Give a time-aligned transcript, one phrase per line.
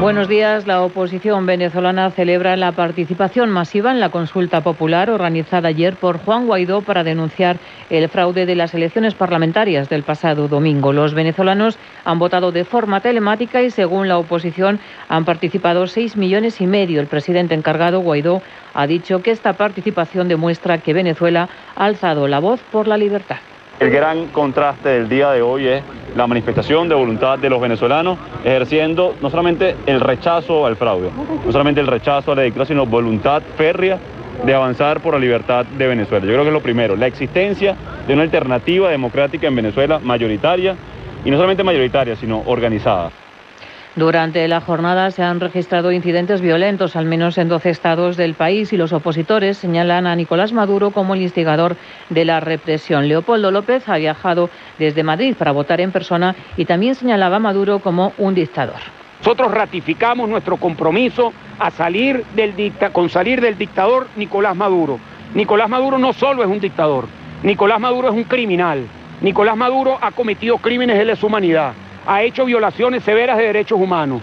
[0.00, 0.66] Buenos días.
[0.66, 6.46] La oposición venezolana celebra la participación masiva en la consulta popular organizada ayer por Juan
[6.46, 7.56] Guaidó para denunciar
[7.88, 10.92] el fraude de las elecciones parlamentarias del pasado domingo.
[10.92, 14.78] Los venezolanos han votado de forma telemática y, según la oposición,
[15.08, 17.00] han participado seis millones y medio.
[17.00, 18.42] El presidente encargado, Guaidó,
[18.74, 23.38] ha dicho que esta participación demuestra que Venezuela ha alzado la voz por la libertad.
[23.80, 25.82] El gran contraste del día de hoy es
[26.14, 31.10] la manifestación de voluntad de los venezolanos ejerciendo no solamente el rechazo al fraude,
[31.44, 33.98] no solamente el rechazo a la dictadura, sino voluntad férrea
[34.44, 36.24] de avanzar por la libertad de Venezuela.
[36.24, 40.76] Yo creo que es lo primero, la existencia de una alternativa democrática en Venezuela mayoritaria,
[41.24, 43.10] y no solamente mayoritaria, sino organizada.
[43.96, 48.72] Durante la jornada se han registrado incidentes violentos, al menos en 12 estados del país,
[48.72, 51.76] y los opositores señalan a Nicolás Maduro como el instigador
[52.10, 53.06] de la represión.
[53.06, 57.78] Leopoldo López ha viajado desde Madrid para votar en persona y también señalaba a Maduro
[57.78, 58.80] como un dictador.
[59.20, 62.24] Nosotros ratificamos nuestro compromiso a salir
[62.92, 64.98] con salir del dictador Nicolás Maduro.
[65.34, 67.06] Nicolás Maduro no solo es un dictador,
[67.44, 68.86] Nicolás Maduro es un criminal.
[69.20, 71.74] Nicolás Maduro ha cometido crímenes de lesa humanidad
[72.06, 74.22] ha hecho violaciones severas de derechos humanos.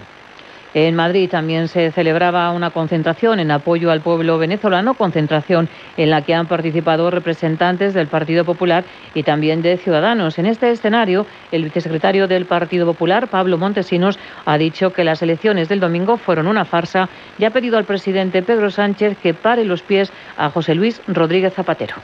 [0.74, 6.22] En Madrid también se celebraba una concentración en apoyo al pueblo venezolano, concentración en la
[6.22, 8.84] que han participado representantes del Partido Popular
[9.14, 10.38] y también de Ciudadanos.
[10.38, 15.68] En este escenario, el vicesecretario del Partido Popular, Pablo Montesinos, ha dicho que las elecciones
[15.68, 19.82] del domingo fueron una farsa y ha pedido al presidente Pedro Sánchez que pare los
[19.82, 21.96] pies a José Luis Rodríguez Zapatero.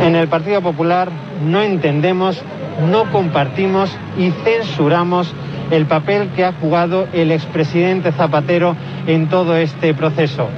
[0.00, 1.10] En el Partido Popular
[1.44, 2.40] no entendemos,
[2.88, 5.34] no compartimos y censuramos
[5.72, 10.48] el papel que ha jugado el expresidente Zapatero en todo este proceso.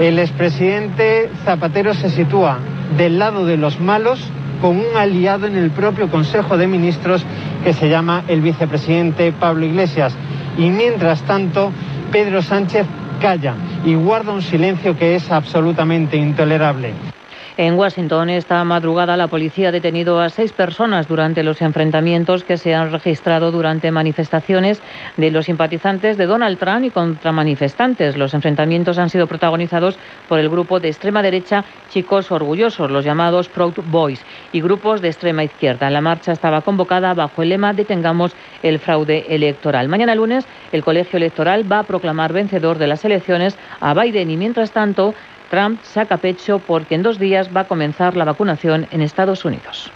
[0.00, 2.58] El expresidente Zapatero se sitúa
[2.98, 4.20] del lado de los malos
[4.60, 7.24] con un aliado en el propio Consejo de Ministros
[7.62, 10.16] que se llama el vicepresidente Pablo Iglesias.
[10.58, 11.70] Y mientras tanto,
[12.10, 12.86] Pedro Sánchez
[13.20, 16.92] calla y guarda un silencio que es absolutamente intolerable.
[17.58, 22.58] En Washington, esta madrugada, la policía ha detenido a seis personas durante los enfrentamientos que
[22.58, 24.82] se han registrado durante manifestaciones
[25.16, 28.18] de los simpatizantes de Donald Trump y contra manifestantes.
[28.18, 33.48] Los enfrentamientos han sido protagonizados por el grupo de extrema derecha Chicos Orgullosos, los llamados
[33.48, 35.88] Proud Boys, y grupos de extrema izquierda.
[35.88, 39.88] La marcha estaba convocada bajo el lema Detengamos el fraude electoral.
[39.88, 44.36] Mañana lunes, el colegio electoral va a proclamar vencedor de las elecciones a Biden y,
[44.36, 45.14] mientras tanto,
[45.50, 49.92] Trump saca pecho porque en dos días va a comenzar la vacunación en Estados Unidos.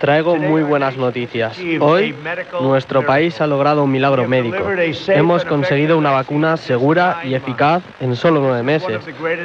[0.00, 1.58] Traigo muy buenas noticias.
[1.80, 2.14] Hoy
[2.60, 4.64] nuestro país ha logrado un milagro médico.
[5.08, 9.00] Hemos conseguido una vacuna segura y eficaz en solo nueve meses.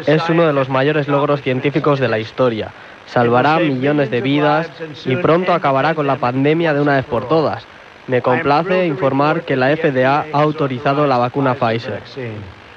[0.07, 2.71] Es uno de los mayores logros científicos de la historia.
[3.05, 4.69] Salvará millones de vidas
[5.05, 7.65] y pronto acabará con la pandemia de una vez por todas.
[8.07, 12.01] Me complace informar que la FDA ha autorizado la vacuna Pfizer.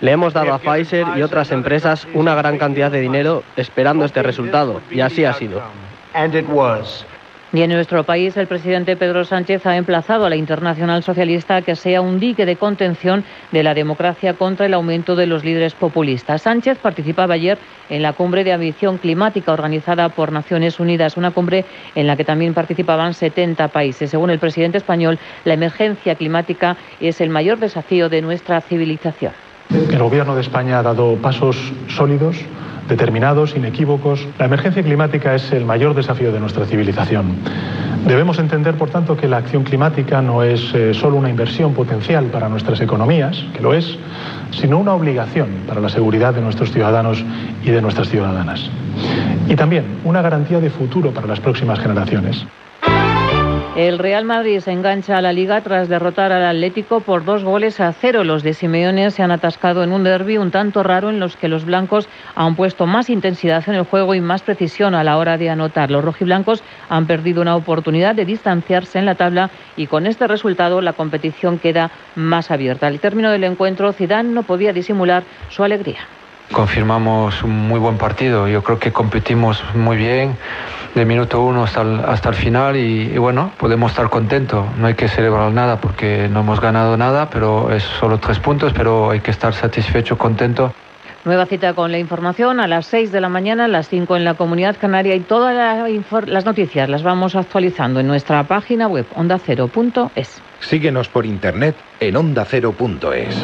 [0.00, 4.22] Le hemos dado a Pfizer y otras empresas una gran cantidad de dinero esperando este
[4.22, 5.62] resultado, y así ha sido.
[7.54, 11.62] Y en nuestro país, el presidente Pedro Sánchez ha emplazado a la Internacional Socialista a
[11.62, 13.22] que sea un dique de contención
[13.52, 16.42] de la democracia contra el aumento de los líderes populistas.
[16.42, 17.56] Sánchez participaba ayer
[17.90, 22.24] en la cumbre de ambición climática organizada por Naciones Unidas, una cumbre en la que
[22.24, 24.10] también participaban 70 países.
[24.10, 29.43] Según el presidente español, la emergencia climática es el mayor desafío de nuestra civilización.
[29.70, 31.56] El Gobierno de España ha dado pasos
[31.88, 32.36] sólidos,
[32.88, 34.26] determinados, inequívocos.
[34.38, 37.36] La emergencia climática es el mayor desafío de nuestra civilización.
[38.06, 42.26] Debemos entender, por tanto, que la acción climática no es eh, solo una inversión potencial
[42.26, 43.98] para nuestras economías, que lo es,
[44.50, 47.24] sino una obligación para la seguridad de nuestros ciudadanos
[47.64, 48.68] y de nuestras ciudadanas.
[49.48, 52.44] Y también una garantía de futuro para las próximas generaciones.
[53.76, 57.80] El Real Madrid se engancha a la liga tras derrotar al Atlético por dos goles
[57.80, 58.22] a cero.
[58.22, 61.48] Los de Simeone se han atascado en un derby un tanto raro en los que
[61.48, 65.38] los blancos han puesto más intensidad en el juego y más precisión a la hora
[65.38, 65.90] de anotar.
[65.90, 70.80] Los rojiblancos han perdido una oportunidad de distanciarse en la tabla y con este resultado
[70.80, 72.86] la competición queda más abierta.
[72.86, 76.06] Al término del encuentro, Zidane no podía disimular su alegría.
[76.54, 78.46] Confirmamos un muy buen partido.
[78.46, 80.36] Yo creo que competimos muy bien
[80.94, 84.64] de minuto uno hasta el, hasta el final y, bueno, podemos estar contentos.
[84.78, 88.72] No hay que celebrar nada porque no hemos ganado nada, pero es solo tres puntos,
[88.72, 90.72] pero hay que estar satisfecho, contento.
[91.24, 94.24] Nueva cita con la información a las 6 de la mañana, a las 5 en
[94.24, 95.90] la Comunidad Canaria y todas
[96.28, 100.40] las noticias las vamos actualizando en nuestra página web ondacero.es.
[100.60, 103.42] Síguenos por internet en ondacero.es.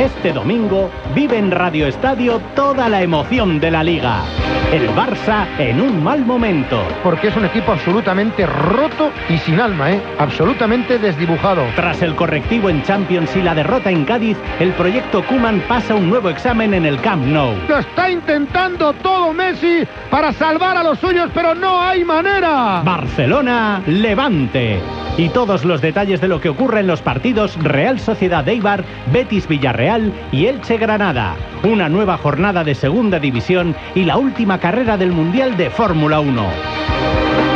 [0.00, 4.24] Este domingo vive en Radio Estadio toda la emoción de la liga.
[4.72, 6.80] El Barça en un mal momento.
[7.02, 10.00] Porque es un equipo absolutamente roto y sin alma, ¿eh?
[10.16, 11.64] Absolutamente desdibujado.
[11.74, 16.08] Tras el correctivo en Champions y la derrota en Cádiz, el proyecto Kuman pasa un
[16.08, 17.56] nuevo examen en el Camp Nou.
[17.68, 22.82] Lo está intentando todo Messi para salvar a los suyos, pero no hay manera.
[22.84, 24.80] Barcelona, Levante.
[25.16, 29.48] Y todos los detalles de lo que ocurre en los partidos Real Sociedad Eibar, Betis
[29.48, 31.34] Villarreal y Elche Granada.
[31.64, 36.46] Una nueva jornada de segunda división y la última carrera del Mundial de Fórmula 1.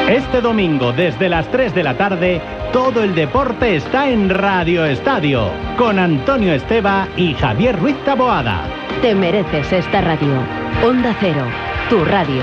[0.08, 2.40] Este domingo, desde las 3 de la tarde,
[2.72, 8.64] todo el deporte está en Radio Estadio, con Antonio Esteba y Javier Ruiz Taboada.
[9.02, 10.40] Te mereces esta radio.
[10.84, 11.44] Onda Cero,
[11.88, 12.42] tu radio.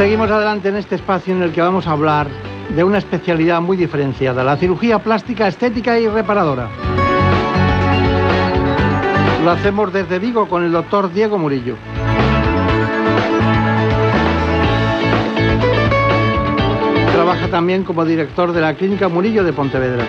[0.00, 2.26] Seguimos adelante en este espacio en el que vamos a hablar
[2.74, 6.70] de una especialidad muy diferenciada, la cirugía plástica, estética y reparadora.
[9.44, 11.76] Lo hacemos desde Vigo con el doctor Diego Murillo.
[17.12, 20.06] Trabaja también como director de la Clínica Murillo de Pontevedra.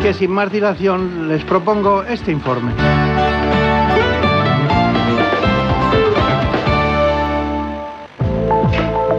[0.00, 2.72] Que sin más dilación les propongo este informe.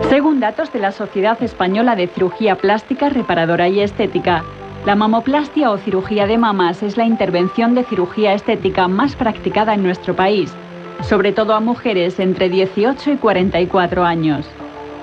[0.10, 4.44] Según datos de la Sociedad Española de Cirugía Plástica, Reparadora y Estética,
[4.86, 9.82] la mamoplastia o cirugía de mamas es la intervención de cirugía estética más practicada en
[9.82, 10.54] nuestro país,
[11.02, 14.46] sobre todo a mujeres entre 18 y 44 años.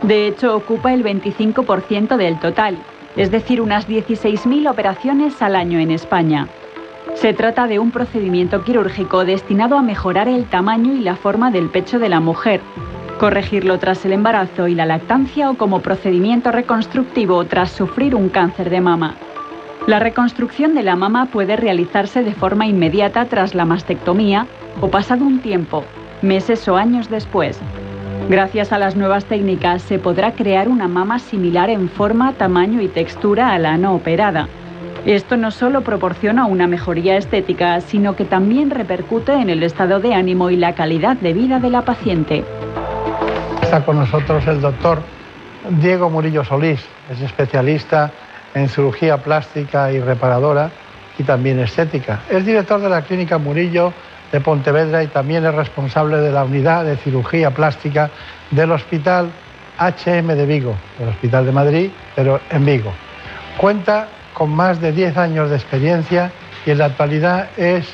[0.02, 2.78] De hecho, ocupa el 25% del total,
[3.16, 6.48] es decir, unas 16.000 operaciones al año en España.
[7.14, 11.68] Se trata de un procedimiento quirúrgico destinado a mejorar el tamaño y la forma del
[11.68, 12.60] pecho de la mujer,
[13.18, 18.70] corregirlo tras el embarazo y la lactancia o como procedimiento reconstructivo tras sufrir un cáncer
[18.70, 19.14] de mama.
[19.86, 24.46] La reconstrucción de la mama puede realizarse de forma inmediata tras la mastectomía
[24.80, 25.84] o pasado un tiempo,
[26.22, 27.60] meses o años después.
[28.28, 32.88] Gracias a las nuevas técnicas se podrá crear una mama similar en forma, tamaño y
[32.88, 34.48] textura a la no operada.
[35.04, 40.14] Esto no solo proporciona una mejoría estética, sino que también repercute en el estado de
[40.14, 42.44] ánimo y la calidad de vida de la paciente.
[43.60, 45.02] Está con nosotros el doctor
[45.80, 48.12] Diego Murillo Solís, es especialista
[48.54, 50.70] en cirugía plástica y reparadora
[51.18, 52.20] y también estética.
[52.30, 53.92] Es director de la Clínica Murillo
[54.32, 58.10] de Pontevedra y también es responsable de la unidad de cirugía plástica
[58.50, 59.30] del Hospital
[59.78, 62.92] HM de Vigo, del Hospital de Madrid, pero en Vigo.
[63.58, 66.32] Cuenta con más de 10 años de experiencia
[66.64, 67.86] y en la actualidad es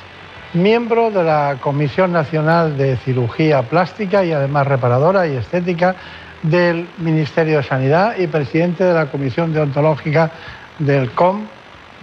[0.54, 5.96] miembro de la Comisión Nacional de Cirugía Plástica y además reparadora y estética
[6.42, 10.30] del Ministerio de Sanidad y presidente de la Comisión Deontológica
[10.78, 11.46] del COM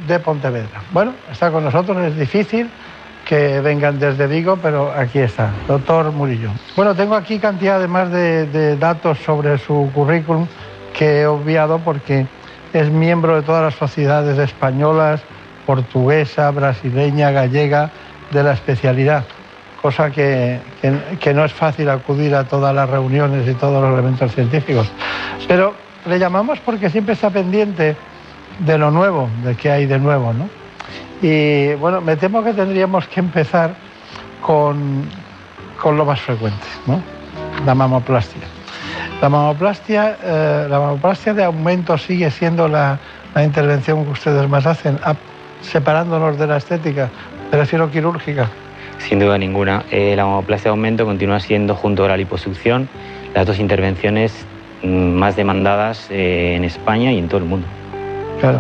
[0.07, 0.81] de Pontevedra.
[0.91, 2.69] Bueno, está con nosotros, es difícil
[3.25, 6.51] que vengan desde Vigo, pero aquí está, doctor Murillo.
[6.75, 10.47] Bueno, tengo aquí cantidad además de, de datos sobre su currículum
[10.93, 12.27] que he obviado porque
[12.73, 15.21] es miembro de todas las sociedades españolas,
[15.65, 17.89] portuguesa, brasileña, gallega
[18.31, 19.23] de la especialidad,
[19.81, 20.59] cosa que,
[21.19, 24.91] que, no es fácil acudir a todas las reuniones y todos los elementos científicos.
[25.47, 25.73] Pero
[26.05, 27.95] le llamamos porque siempre está pendiente
[28.59, 30.49] de lo nuevo, de qué hay de nuevo, ¿no?
[31.21, 33.73] Y bueno, me temo que tendríamos que empezar
[34.41, 35.05] con,
[35.81, 37.01] con lo más frecuente, ¿no?
[37.65, 38.41] La mamoplastia.
[39.21, 42.99] La mamoplastia, eh, la mamoplastia de aumento sigue siendo la,
[43.33, 45.15] la, intervención que ustedes más hacen, a,
[45.61, 47.09] separándonos de la estética,
[47.51, 48.49] Prefiero quirúrgica.
[48.97, 49.83] Sin duda ninguna.
[49.91, 52.89] Eh, la mamoplastia de aumento continúa siendo, junto a la liposucción,
[53.33, 54.33] las dos intervenciones
[54.83, 57.67] mm, más demandadas eh, en España y en todo el mundo.
[58.39, 58.59] Claro.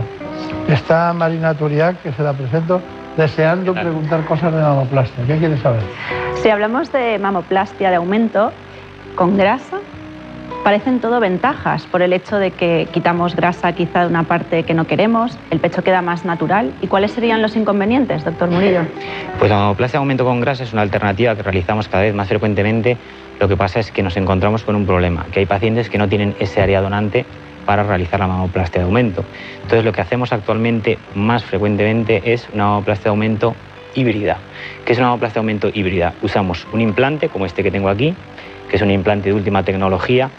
[0.67, 2.81] Está Marina Turiac, que se la presento,
[3.17, 5.25] deseando preguntar cosas de mamoplastia.
[5.25, 5.81] ¿Qué quiere saber?
[6.35, 8.51] Si hablamos de mamoplastia de aumento
[9.15, 9.77] con grasa,
[10.63, 14.73] parecen todo ventajas por el hecho de que quitamos grasa quizá de una parte que
[14.73, 16.73] no queremos, el pecho queda más natural.
[16.81, 18.81] ¿Y cuáles serían los inconvenientes, doctor Murillo?
[19.37, 22.27] Pues la mamoplastia de aumento con grasa es una alternativa que realizamos cada vez más
[22.27, 22.97] frecuentemente.
[23.39, 26.09] Lo que pasa es que nos encontramos con un problema, que hay pacientes que no
[26.09, 27.25] tienen ese área donante
[27.65, 29.23] para realizar la mamoplastia de aumento.
[29.55, 33.55] Entonces lo que hacemos actualmente más frecuentemente es una mamoplastia de aumento
[33.95, 34.37] híbrida.
[34.85, 36.13] ¿Qué es una mamoplastia de aumento híbrida?
[36.21, 38.13] Usamos un implante como este que tengo aquí,
[38.69, 40.29] que es un implante de última tecnología,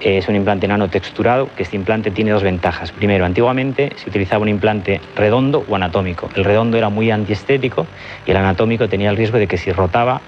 [0.00, 2.92] es un implante nanotexturado, que este implante tiene dos ventajas.
[2.92, 6.28] Primero, antiguamente se utilizaba un implante redondo o anatómico.
[6.34, 7.86] El redondo era muy antiestético
[8.26, 10.20] y el anatómico tenía el riesgo de que si rotaba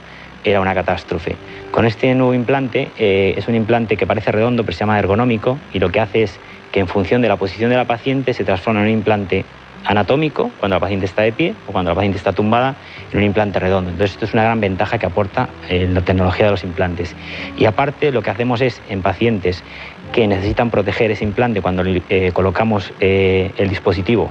[0.44, 1.36] era una catástrofe.
[1.70, 5.58] Con este nuevo implante, eh, es un implante que parece redondo, pero se llama ergonómico
[5.72, 6.38] y lo que hace es
[6.72, 9.44] que en función de la posición de la paciente se transforma en un implante
[9.84, 12.76] anatómico cuando la paciente está de pie o cuando la paciente está tumbada
[13.12, 13.90] en un implante redondo.
[13.90, 17.14] Entonces esto es una gran ventaja que aporta eh, la tecnología de los implantes.
[17.56, 19.62] Y aparte lo que hacemos es en pacientes
[20.12, 24.30] que necesitan proteger ese implante cuando eh, colocamos eh, el dispositivo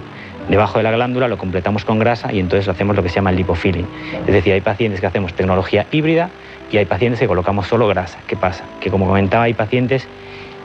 [0.50, 3.32] debajo de la glándula, lo completamos con grasa y entonces hacemos lo que se llama
[3.32, 3.88] el lipofilling.
[4.26, 6.30] Es decir, hay pacientes que hacemos tecnología híbrida
[6.72, 8.20] y hay pacientes que colocamos solo grasa.
[8.28, 8.64] ¿Qué pasa?
[8.80, 10.08] Que como comentaba, hay pacientes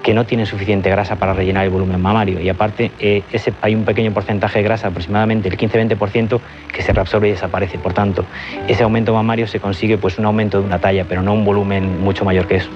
[0.03, 3.75] que no tienen suficiente grasa para rellenar el volumen mamario y aparte eh, ese, hay
[3.75, 6.41] un pequeño porcentaje de grasa, aproximadamente el 15-20%,
[6.73, 7.79] que se reabsorbe y desaparece.
[7.79, 8.25] Por tanto,
[8.67, 12.03] ese aumento mamario se consigue pues un aumento de una talla, pero no un volumen
[12.03, 12.71] mucho mayor que eso.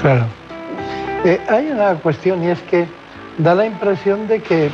[0.00, 0.26] Claro.
[1.24, 2.86] Eh, hay una cuestión y es que
[3.38, 4.70] da la impresión de que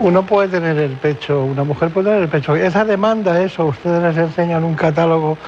[0.00, 2.56] uno puede tener el pecho, una mujer puede tener el pecho.
[2.56, 3.66] ¿Esa demanda eso?
[3.66, 5.38] ¿Ustedes les enseñan un catálogo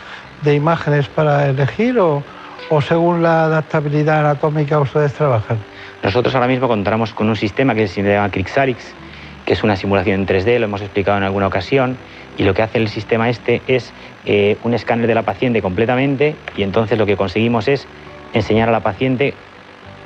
[0.42, 2.22] de imágenes para elegir o,
[2.70, 5.58] o según la adaptabilidad anatómica ustedes trabajan?
[6.02, 8.94] Nosotros ahora mismo contamos con un sistema que se llama Crixarix,
[9.44, 11.96] que es una simulación en 3D, lo hemos explicado en alguna ocasión,
[12.38, 13.92] y lo que hace el sistema este es
[14.26, 17.86] eh, un escáner de la paciente completamente y entonces lo que conseguimos es
[18.34, 19.34] enseñar a la paciente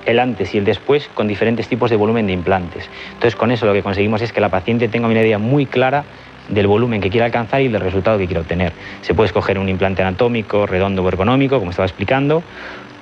[0.07, 2.88] el antes y el después con diferentes tipos de volumen de implantes.
[3.12, 6.04] Entonces con eso lo que conseguimos es que la paciente tenga una idea muy clara
[6.49, 8.73] del volumen que quiere alcanzar y del resultado que quiere obtener.
[9.02, 12.42] Se puede escoger un implante anatómico, redondo o ergonómico, como estaba explicando,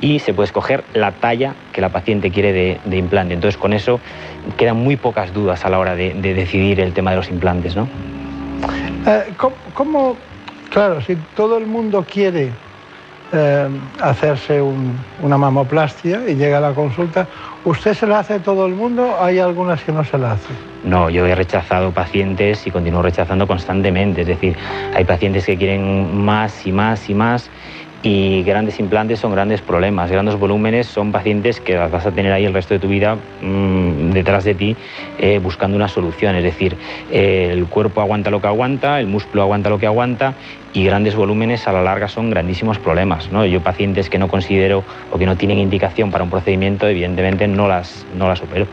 [0.00, 3.34] y se puede escoger la talla que la paciente quiere de, implante.
[3.34, 4.00] Entonces, con eso
[4.56, 7.88] quedan muy pocas dudas a la hora de, decidir el tema de los implantes, ¿no?
[9.06, 9.32] Eh,
[9.74, 10.16] ¿cómo,
[10.70, 12.50] claro, si todo el mundo quiere
[13.32, 13.68] eh,
[14.00, 14.62] hacerse
[15.22, 17.26] una mamoplastia y llega a la consulta,
[17.64, 19.16] ¿usted se la hace a todo el mundo?
[19.20, 20.56] ¿Hay algunas que no se la hacen?
[20.84, 24.22] No, yo he rechazado pacientes y continúo rechazando constantemente.
[24.22, 24.56] Es decir,
[24.94, 27.50] hay pacientes que quieren más y más y más
[28.02, 30.10] y grandes implantes son grandes problemas.
[30.10, 34.10] Grandes volúmenes son pacientes que vas a tener ahí el resto de tu vida mm,
[34.10, 34.76] detrás de ti
[35.18, 36.36] eh, buscando una solución.
[36.36, 36.76] Es decir,
[37.10, 40.34] eh, el cuerpo aguanta lo que aguanta, el músculo aguanta lo que aguanta
[40.72, 43.32] y grandes volúmenes a la larga son grandísimos problemas.
[43.32, 43.44] ¿no?
[43.44, 47.66] Yo pacientes que no considero o que no tienen indicación para un procedimiento, evidentemente no
[47.66, 48.66] las, no las opero.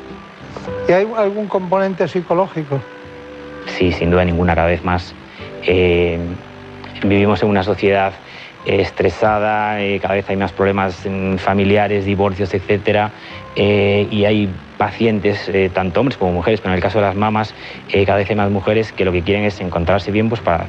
[0.87, 2.79] ¿Y hay algún componente psicológico?
[3.65, 5.15] Sí, sin duda ninguna, cada vez más.
[5.63, 6.19] Eh,
[7.03, 8.13] vivimos en una sociedad
[8.65, 11.07] estresada, eh, cada vez hay más problemas
[11.37, 13.11] familiares, divorcios, etcétera,
[13.55, 17.53] eh, y hay pacientes, tanto hombres como mujeres, pero en el caso de las mamas,
[18.05, 20.65] cada vez hay más mujeres que lo que quieren es encontrarse bien pues, para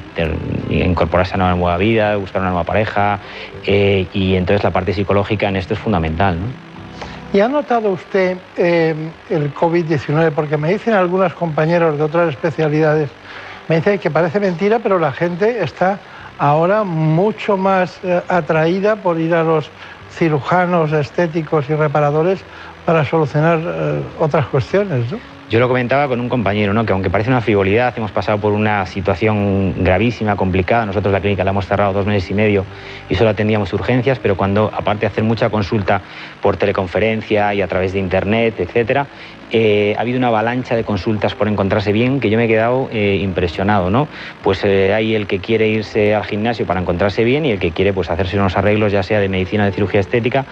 [0.69, 3.19] incorporarse a una nueva vida, buscar una nueva pareja,
[3.65, 6.37] y entonces la parte psicológica en esto es fundamental.
[7.33, 8.95] ¿Y ha notado usted eh,
[9.29, 10.31] el COVID-19?
[10.31, 13.09] Porque me dicen algunos compañeros de otras especialidades,
[13.67, 15.99] me dicen que parece mentira, pero la gente está
[16.37, 19.69] ahora mucho más eh, atraída por ir a los
[20.11, 22.39] cirujanos estéticos y reparadores
[22.85, 25.11] para solucionar eh, otras cuestiones.
[25.11, 25.19] ¿no?
[25.49, 26.85] Yo lo comentaba con un compañero, ¿no?
[26.85, 30.85] que aunque parece una frivolidad, hemos pasado por una situación gravísima, complicada.
[30.85, 32.65] Nosotros la clínica la hemos cerrado dos meses y medio
[33.07, 36.01] y solo atendíamos urgencias, pero cuando, aparte de hacer mucha consulta
[36.41, 39.07] por teleconferencia y a través de internet, etcétera,
[39.51, 42.89] eh, ha habido una avalancha de consultas por encontrarse bien que yo me he quedado
[42.91, 44.07] eh, impresionado, ¿no?
[44.43, 47.71] Pues eh, hay el que quiere irse al gimnasio para encontrarse bien y el que
[47.71, 50.45] quiere pues hacerse unos arreglos, ya sea de medicina, de cirugía estética,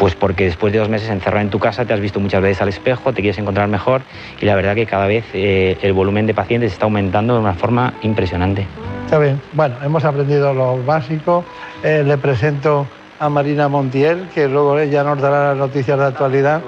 [0.00, 2.62] pues porque después de dos meses encerrado en tu casa te has visto muchas veces
[2.62, 4.00] al espejo, te quieres encontrar mejor
[4.40, 7.52] y la verdad que cada vez eh, el volumen de pacientes está aumentando de una
[7.52, 8.66] forma impresionante.
[9.04, 11.44] Está bien, bueno, hemos aprendido lo básico.
[11.82, 12.86] Eh, le presento
[13.18, 16.62] a Marina Montiel, que luego ella nos dará las noticias de actualidad.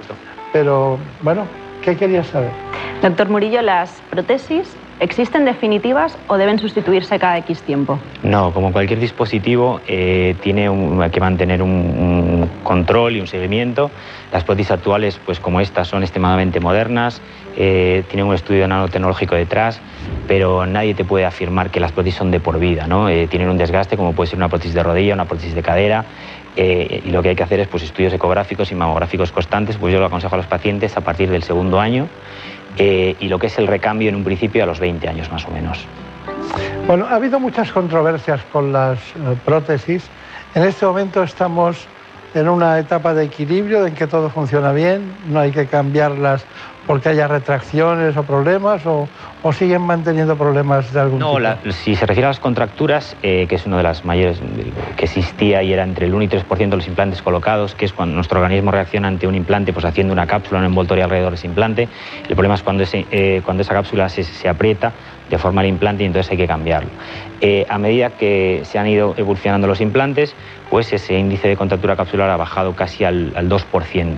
[0.52, 1.46] Pero bueno,
[1.82, 2.50] ¿qué querías saber?
[3.00, 7.98] Doctor Murillo, ¿las prótesis existen definitivas o deben sustituirse cada X tiempo?
[8.22, 10.70] No, como cualquier dispositivo eh, tiene
[11.10, 13.90] que mantener un, control y un seguimiento.
[14.32, 17.20] Las prótesis actuales, pues como estas, son extremadamente modernas,
[17.56, 19.80] eh, tienen un estudio nanotecnológico detrás,
[20.28, 23.08] pero nadie te puede afirmar que las prótesis son de por vida, ¿no?
[23.08, 26.04] Eh, tienen un desgaste como puede ser una prótesis de rodilla, una prótesis de cadera,
[26.54, 30.00] y lo que hay que hacer es pues, estudios ecográficos y mamográficos constantes, pues yo
[30.00, 32.08] lo aconsejo a los pacientes a partir del segundo año
[32.78, 35.46] eh, y lo que es el recambio en un principio a los 20 años más
[35.46, 35.84] o menos.
[36.86, 40.04] Bueno, ha habido muchas controversias con las eh, prótesis.
[40.54, 41.86] En este momento estamos
[42.34, 46.44] en una etapa de equilibrio en que todo funciona bien, no hay que cambiarlas
[46.86, 49.08] porque haya retracciones o problemas o,
[49.52, 51.38] siguen manteniendo problemas de algún tipo?
[51.38, 54.40] No, si se refiere a las contracturas, eh, que es una de las mayores
[54.96, 57.92] que existía y era entre el 1 y 3% de los implantes colocados, que es
[57.92, 61.36] cuando nuestro organismo reacciona ante un implante pues haciendo una cápsula, un envoltorio alrededor de
[61.36, 61.88] ese implante.
[62.28, 64.92] El problema es cuando, eh, cuando esa cápsula se, se aprieta
[65.36, 66.90] deforma el implante y entonces hay que cambiarlo.
[67.40, 70.34] Eh, a medida que se han ido evolucionando los implantes,
[70.70, 74.16] pues ese índice de contractura capsular ha bajado casi al, 2%,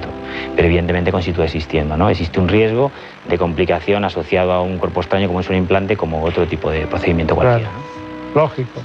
[0.54, 1.96] pero evidentemente continúa existiendo.
[1.96, 2.10] ¿no?
[2.10, 2.92] Existe un riesgo
[3.28, 6.86] de complicación asociado a un cuerpo extraño como es un implante, como otro tipo de
[6.86, 7.70] procedimiento cualquiera.
[8.34, 8.80] Lógico.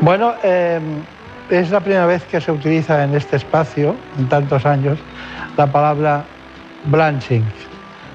[0.00, 0.80] Bueno, eh,
[1.50, 4.98] es la primera vez que se utiliza en este espacio, en tantos años,
[5.56, 6.24] la palabra
[6.84, 7.44] blanching.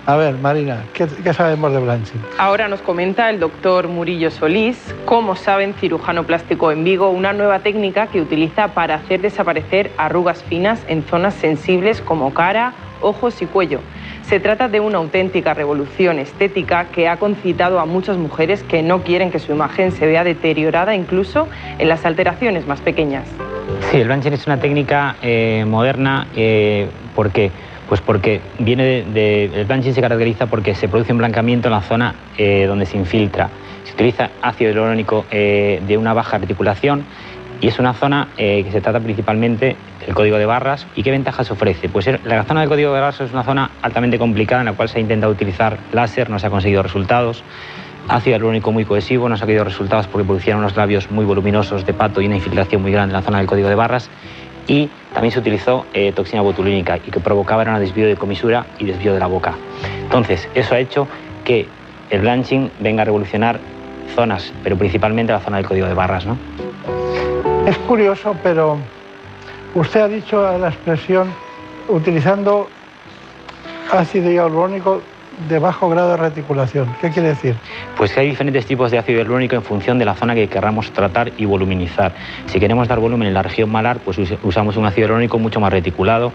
[0.05, 2.21] A ver, Marina, ¿qué, sabemos de blanching?
[2.37, 7.59] Ahora nos comenta el doctor Murillo Solís, como saben, cirujano plástico en Vigo, una nueva
[7.59, 13.45] técnica que utiliza para hacer desaparecer arrugas finas en zonas sensibles como cara, ojos y
[13.45, 13.79] cuello.
[14.23, 19.03] Se trata de una auténtica revolución estética que ha concitado a muchas mujeres que no
[19.03, 23.29] quieren que su imagen se vea deteriorada incluso en las alteraciones más pequeñas.
[23.89, 27.51] Sí, el blanching es una técnica eh, moderna eh, porque
[27.87, 31.81] pues porque viene de, el blanching se caracteriza porque se produce un blancamiento en la
[31.81, 33.49] zona eh, donde se infiltra.
[33.83, 37.05] Se utiliza ácido hialurónico eh, de una baja reticulación
[37.61, 40.85] y es una zona eh, que se trata principalmente del código de barras.
[40.95, 41.89] ¿Y qué ventajas ofrece?
[41.89, 44.89] Pues la zona del código de barras es una zona altamente complicada en la cual
[44.89, 47.43] se ha intentado utilizar láser, no se ha conseguido resultados.
[48.09, 51.85] Ácido hialurónico muy cohesivo, no se ha conseguido resultados porque producían unos labios muy voluminosos
[51.85, 54.09] de pato y una infiltración muy grande en la zona del código de barras
[54.67, 58.85] y también se utilizó eh, toxina botulínica y que provocaba un desvío de comisura y
[58.85, 59.55] desvío de la boca.
[60.01, 61.07] Entonces, eso ha hecho
[61.43, 61.67] que
[62.09, 63.59] el blanching venga a revolucionar
[64.15, 66.37] zonas, pero principalmente la zona del código de barras, ¿no?
[67.65, 68.77] Es curioso, pero
[69.73, 71.31] usted ha dicho la expresión
[71.87, 72.69] utilizando
[73.91, 75.01] ácido hialurónico
[75.49, 76.87] de bajo grado de reticulación.
[77.01, 77.55] ¿Qué quiere decir?
[77.97, 80.91] Pues que hay diferentes tipos de ácido hialurónico en función de la zona que querramos
[80.91, 82.13] tratar y voluminizar.
[82.47, 85.71] Si queremos dar volumen en la región malar, pues usamos un ácido hialurónico mucho más
[85.71, 86.31] reticulado,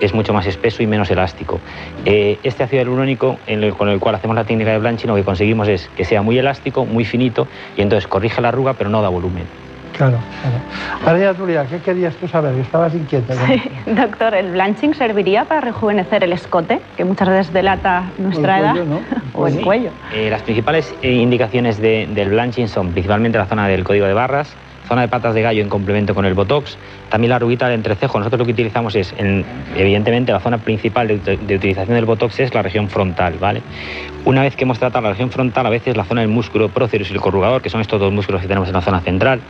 [0.00, 1.60] es mucho más espeso y menos elástico.
[2.04, 3.38] Eh, este ácido hialurónico
[3.76, 6.38] con el cual hacemos la técnica de blanching lo que conseguimos es que sea muy
[6.38, 9.67] elástico, muy finito y entonces corrige la arruga pero no da volumen.
[9.98, 11.04] Claro, claro.
[11.04, 12.54] María Tulia, ¿qué querías tú saber?
[12.54, 13.34] Estabas inquieta.
[13.34, 18.76] Sí, doctor, ¿el blanching serviría para rejuvenecer el escote, que muchas veces delata nuestra edad?
[19.34, 19.90] o el cuello.
[20.14, 24.54] Eh, las principales eh, indicaciones del blanching son principalmente la zona del código de barras,
[24.86, 26.78] zona de patas de gallo en complemento con el botox,
[27.10, 28.18] también la arruguita del entrecejo.
[28.18, 29.12] Nosotros lo que utilizamos es,
[29.76, 33.62] evidentemente, la zona principal de, utilización del botox es la región frontal, ¿vale?
[34.28, 37.08] Una vez que hemos tratado la región frontal, a veces la zona del músculo próceres
[37.10, 39.40] y el corrugador, que son estos dos músculos que tenemos en la zona central,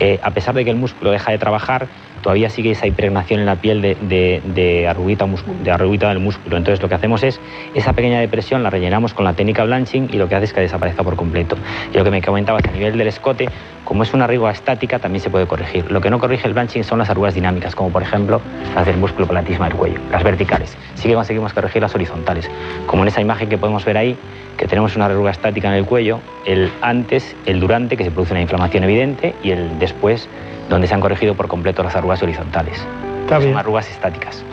[0.00, 1.88] eh, a pesar de que el músculo deja de trabajar,
[2.24, 3.96] todavía sigue esa impregnación en la piel de,
[4.42, 5.26] de, arruguita,
[5.62, 6.56] de arruguita del músculo.
[6.56, 7.38] Entonces lo que hacemos es,
[7.74, 10.62] esa pequeña depresión la rellenamos con la técnica blanching y lo que hace es que
[10.62, 11.58] desaparezca por completo.
[11.92, 13.50] Y lo que me comentabas a nivel del escote,
[13.84, 15.90] como es una arruga estática, también se puede corregir.
[15.92, 18.40] Lo que no corrige el blanching son las arrugas dinámicas, como por ejemplo
[18.74, 20.78] las del músculo palatisma del cuello, las verticales.
[20.94, 22.50] Sí que conseguimos corregir las horizontales,
[22.86, 24.16] como en esa imagen que podemos ver ahí,
[24.56, 28.32] que tenemos una arruga estática en el cuello, el antes, el durante, que se produce
[28.32, 30.26] una inflamación evidente, y el después,
[30.68, 32.84] donde se han corregido por completo las arrugas horizontales.
[33.28, 34.44] Son arrugas estáticas.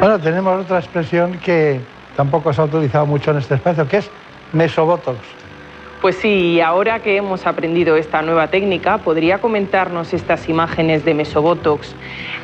[0.00, 1.80] Bueno, tenemos otra expresión que
[2.16, 4.10] tampoco se ha utilizado mucho en este espacio, que es
[4.52, 5.18] mesobotox.
[6.00, 11.94] Pues sí, ahora que hemos aprendido esta nueva técnica, ¿podría comentarnos estas imágenes de mesobotox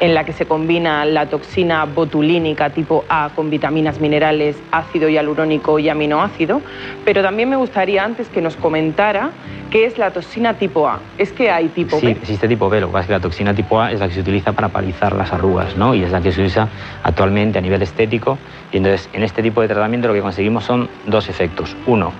[0.00, 5.78] en la que se combina la toxina botulínica tipo A con vitaminas minerales, ácido hialurónico
[5.78, 6.62] y aminoácido?
[7.04, 9.30] Pero también me gustaría antes que nos comentara
[9.70, 11.00] qué es la toxina tipo A.
[11.18, 12.00] ¿Es que hay tipo B?
[12.00, 12.80] Sí, existe tipo B.
[12.80, 14.68] Lo que pasa es que la toxina tipo A es la que se utiliza para
[14.68, 15.94] palizar las arrugas, ¿no?
[15.94, 16.68] Y es la que se usa
[17.02, 18.38] actualmente a nivel estético.
[18.72, 21.76] Y entonces, en este tipo de tratamiento lo que conseguimos son dos efectos.
[21.86, 22.12] Uno,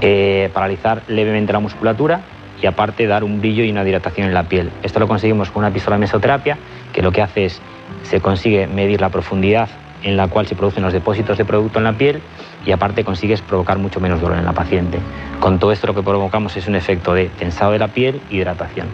[0.00, 2.22] eh, paralizar levemente la musculatura
[2.62, 4.70] y aparte dar un brillo y una dilatación en la piel.
[4.82, 6.58] Esto lo conseguimos con una pistola de mesoterapia,
[6.92, 7.60] que lo que hace es,
[8.02, 9.68] se consigue medir la profundidad
[10.02, 12.22] en la cual se producen los depósitos de producto en la piel
[12.64, 14.98] y aparte consigues provocar mucho menos dolor en la paciente.
[15.40, 18.38] Con todo esto lo que provocamos es un efecto de tensado de la piel y
[18.38, 18.88] hidratación.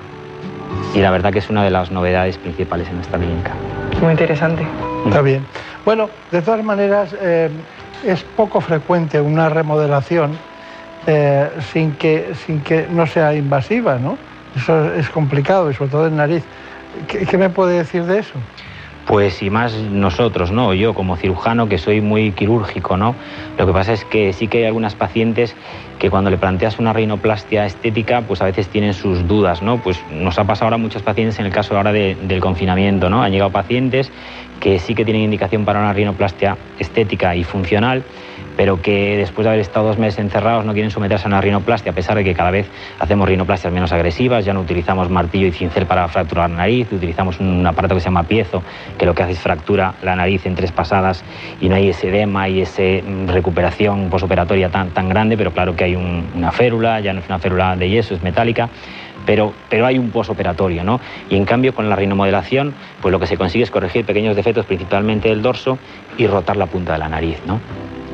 [0.95, 3.55] Y la verdad que es una de las novedades principales en esta clínica.
[4.01, 4.67] Muy interesante.
[5.07, 5.45] Está bien.
[5.85, 7.51] Bueno, de todas maneras, eh,
[8.05, 10.37] es poco frecuente una remodelación
[11.07, 14.21] eh, sin, que, sin que no sea invasiva, ¿no?
[14.55, 16.49] Eso es complicado y sobre todo en nariz.
[17.07, 18.43] ¿Qué, me puede decir de eso?
[19.05, 20.75] Pues y más nosotros, ¿no?
[20.75, 23.17] Yo como cirujano que soy muy quirúrgico, ¿no?
[23.57, 25.57] Lo que pasa es que sí que hay algunas pacientes
[25.99, 29.81] que cuando le planteas una rinoplastia estética, pues a veces tienen sus dudas, ¿no?
[29.81, 33.09] Pues nos ha pasado ahora a muchas pacientes en el caso ahora de- del confinamiento,
[33.09, 33.23] ¿no?
[33.23, 34.13] Han llegado pacientes
[34.59, 38.07] que sí que tienen indicación para una rinoplastia estética y funcional,
[38.57, 41.93] pero que después de haber estado dos meses encerrados no quieren someterse a una rinoplastia,
[41.93, 45.53] a pesar de que cada vez hacemos rinoplastias menos agresivas, ya no utilizamos martillo y
[45.53, 48.63] cincel para fracturar la nariz, utilizamos un aparato que se llama piezo,
[48.99, 51.25] que lo que hace es fractura la nariz en tres pasadas
[51.61, 52.83] y no hay ese edema y esa
[53.27, 57.27] recuperación posoperatoria tan, tan grande, pero claro que hay un- una férula, ya no es
[57.29, 58.69] una férula de yeso, es metálica,
[59.27, 61.01] pero, pero hay un posoperatorio, ¿no?
[61.29, 64.67] Y en cambio con la rinomodelación, pues lo que se consigue es corregir pequeños defectos,
[64.67, 65.79] principalmente del dorso,
[66.17, 67.61] y rotar la punta de la nariz, ¿no?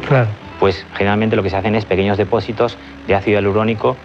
[0.06, 0.28] Claro.
[0.60, 3.96] Pues generalmente lo que se hacen es pequeños depósitos de ácido hialurónico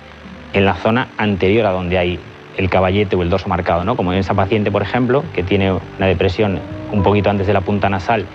[0.53, 2.19] en la zona anterior a donde hay
[2.57, 3.95] el caballete o el dorso marcado, ¿no?
[3.95, 6.60] Como en esa paciente, por ejemplo, que tiene una depresión
[6.91, 8.25] un poquito antes de la punta nasal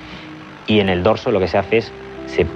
[0.66, 1.92] y en el dorso lo que se hace es
[2.26, 2.46] se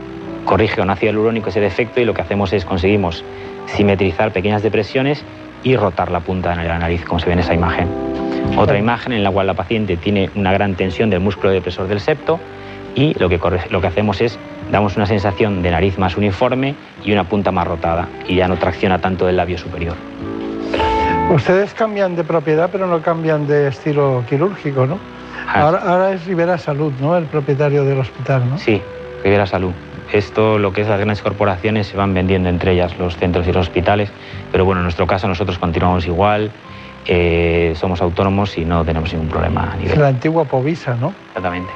[0.44, 3.24] corrige con ácido hialurónico ese defecto y lo que hacemos es conseguimos
[3.66, 5.24] simetrizar pequeñas depresiones
[5.64, 7.88] y rotar la punta de la nariz, como se ve en esa imagen.
[8.56, 12.00] Otra imagen en la cual la paciente tiene una gran tensión del músculo depresor del
[12.00, 12.38] septo
[12.94, 13.40] y lo que,
[13.70, 14.38] lo que hacemos es
[14.70, 16.74] damos una sensación de nariz más uniforme
[17.04, 19.96] y una punta más rotada y ya no tracciona tanto el labio superior.
[21.30, 24.98] Ustedes cambian de propiedad, pero no cambian de estilo quirúrgico, ¿no?
[25.52, 27.16] Ahora, ahora es Rivera Salud, ¿no?
[27.16, 28.58] El propietario del hospital, ¿no?
[28.58, 28.80] Sí,
[29.24, 29.72] Rivera Salud.
[30.12, 33.52] Esto, lo que es las grandes corporaciones, se van vendiendo entre ellas los centros y
[33.52, 34.10] los hospitales,
[34.52, 36.52] pero bueno, en nuestro caso nosotros continuamos igual,
[37.06, 39.98] eh, somos autónomos y no tenemos ningún problema a nivel.
[39.98, 41.12] la antigua Povisa, ¿no?
[41.28, 41.72] Exactamente.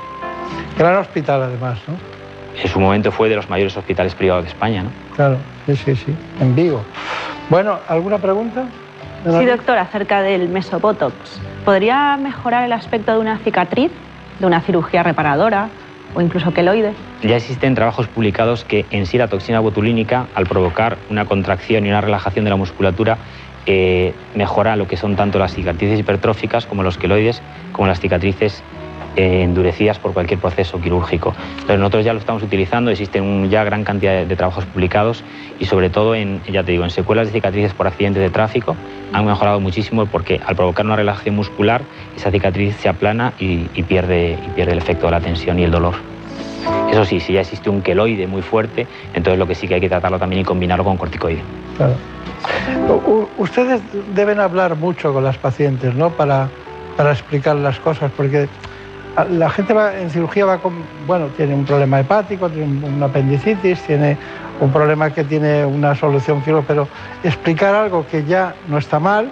[0.78, 2.19] Gran hospital, además, ¿no?
[2.62, 4.90] En su momento fue de los mayores hospitales privados de España, ¿no?
[5.16, 6.82] Claro, sí, sí, sí, en Vigo.
[7.48, 8.64] Bueno, ¿alguna pregunta?
[9.24, 11.40] Sí, doctor, acerca del mesobotox.
[11.64, 13.90] ¿Podría mejorar el aspecto de una cicatriz,
[14.38, 15.68] de una cirugía reparadora
[16.14, 16.92] o incluso queloide?
[17.22, 21.90] Ya existen trabajos publicados que en sí la toxina botulínica, al provocar una contracción y
[21.90, 23.18] una relajación de la musculatura,
[23.66, 27.42] eh, mejora lo que son tanto las cicatrices hipertróficas como los queloides,
[27.72, 28.62] como las cicatrices
[29.16, 31.34] eh, endurecidas por cualquier proceso quirúrgico.
[31.66, 35.24] Pero nosotros ya lo estamos utilizando, existen ya gran cantidad de, trabajos publicados
[35.58, 38.76] y sobre todo en, ya te digo, en secuelas de cicatrices por accidentes de tráfico
[39.12, 41.82] han mejorado muchísimo porque al provocar una relajación muscular
[42.16, 45.94] esa cicatriz se aplana y, pierde, pierde el efecto de la tensión y el dolor.
[46.90, 49.80] Eso sí, si ya existe un queloide muy fuerte, entonces lo que sí que hay
[49.80, 51.42] que tratarlo también y combinarlo con corticoide.
[51.76, 51.94] Claro.
[53.38, 53.80] Ustedes
[54.14, 56.10] deben hablar mucho con las pacientes, ¿no?
[56.10, 56.48] Para,
[56.96, 58.48] para explicar las cosas, porque
[59.28, 63.06] la gente va, en cirugía va con, bueno, tiene un problema hepático, tiene un- una
[63.06, 64.16] apendicitis, tiene
[64.60, 66.88] un problema que tiene una solución quirúrgica, pero
[67.22, 69.30] explicar algo que ya no está mal,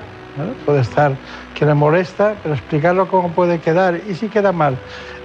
[0.64, 1.16] puede estar
[1.54, 4.78] que le molesta, pero explicarlo cómo puede quedar y si queda mal.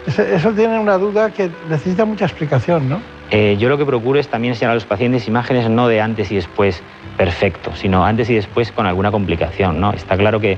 [0.08, 3.00] Eso, eso tiene una duda que necesita mucha explicación, ¿no?
[3.32, 6.32] Eh, yo lo que procuro es también enseñar a los pacientes imágenes no de antes
[6.32, 6.84] y después
[7.18, 9.80] perfecto, sino antes y después con alguna complicación.
[9.80, 9.92] ¿no?
[9.92, 10.58] Está claro que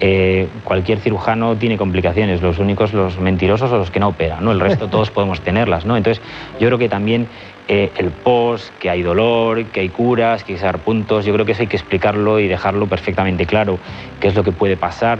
[0.00, 4.52] eh, cualquier cirujano tiene complicaciones, los únicos los mentirosos o los que no operan, ¿no?
[4.52, 5.84] el resto todos podemos tenerlas.
[5.84, 5.96] ¿no?
[5.96, 6.22] Entonces
[6.58, 7.28] yo creo que también
[7.68, 11.32] eh, el post, que hay dolor, que hay curas, que hay que sacar puntos, yo
[11.32, 13.78] creo que eso hay que explicarlo y dejarlo perfectamente claro,
[14.20, 15.18] qué es lo que puede pasar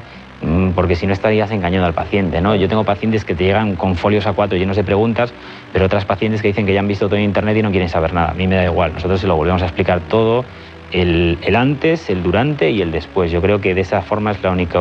[0.74, 2.54] porque si no estarías engañando al paciente, ¿no?
[2.54, 5.32] Yo tengo pacientes que te llegan con folios A4 llenos de preguntas,
[5.72, 7.88] pero otras pacientes que dicen que ya han visto todo en internet y no quieren
[7.88, 8.30] saber nada.
[8.30, 10.44] A mí me da igual, nosotros se lo volvemos a explicar todo,
[10.92, 13.30] el, el antes, el durante y el después.
[13.30, 14.80] Yo creo que de esa forma es la única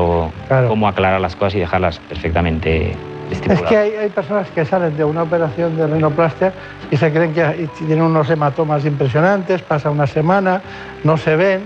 [0.68, 3.70] cómo aclarar las cosas y dejarlas perfectamente Es estipuladas.
[3.70, 6.54] que hay, hay personas que salen de una operación de rinoplastia
[6.92, 10.62] y se creen que tienen unos hematomas impresionantes, pasa una semana,
[11.04, 11.62] no se ven.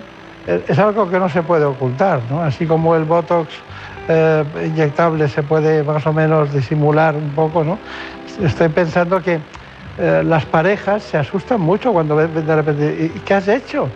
[0.70, 2.42] Es algo que no se puede ocultar, ¿no?
[2.42, 3.54] Así como el Botox
[4.08, 7.78] eh, inyectable se puede más o menos disimular un poco, ¿no?
[8.42, 9.40] Estoy pensando que
[10.00, 13.90] eh, las parejas se asustan mucho cuando ven de repente, ¿y qué has hecho?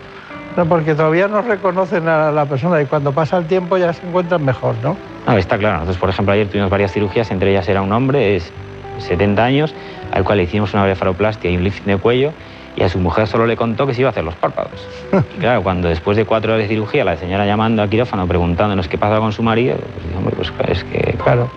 [0.56, 4.06] No, porque todavía no reconocen a la persona y cuando pasa el tiempo ya se
[4.06, 4.96] encuentran mejor, ¿no?
[5.26, 5.74] No, está claro.
[5.76, 8.52] Nosotros, por ejemplo, ayer tuvimos varias cirugías, entre ellas era un hombre, es
[8.98, 9.74] 70 años,
[10.12, 12.32] al cual le hicimos una blefaroplastia y un lifting de cuello,
[12.76, 14.86] y a su mujer solo le contó que se iba a hacer los párpados.
[15.36, 18.80] Y claro, cuando después de cuatro horas de cirugía, la señora llamando al quirófano preguntando
[18.88, 21.50] qué pasaba con su marido, pues, hombre, pues es que claro,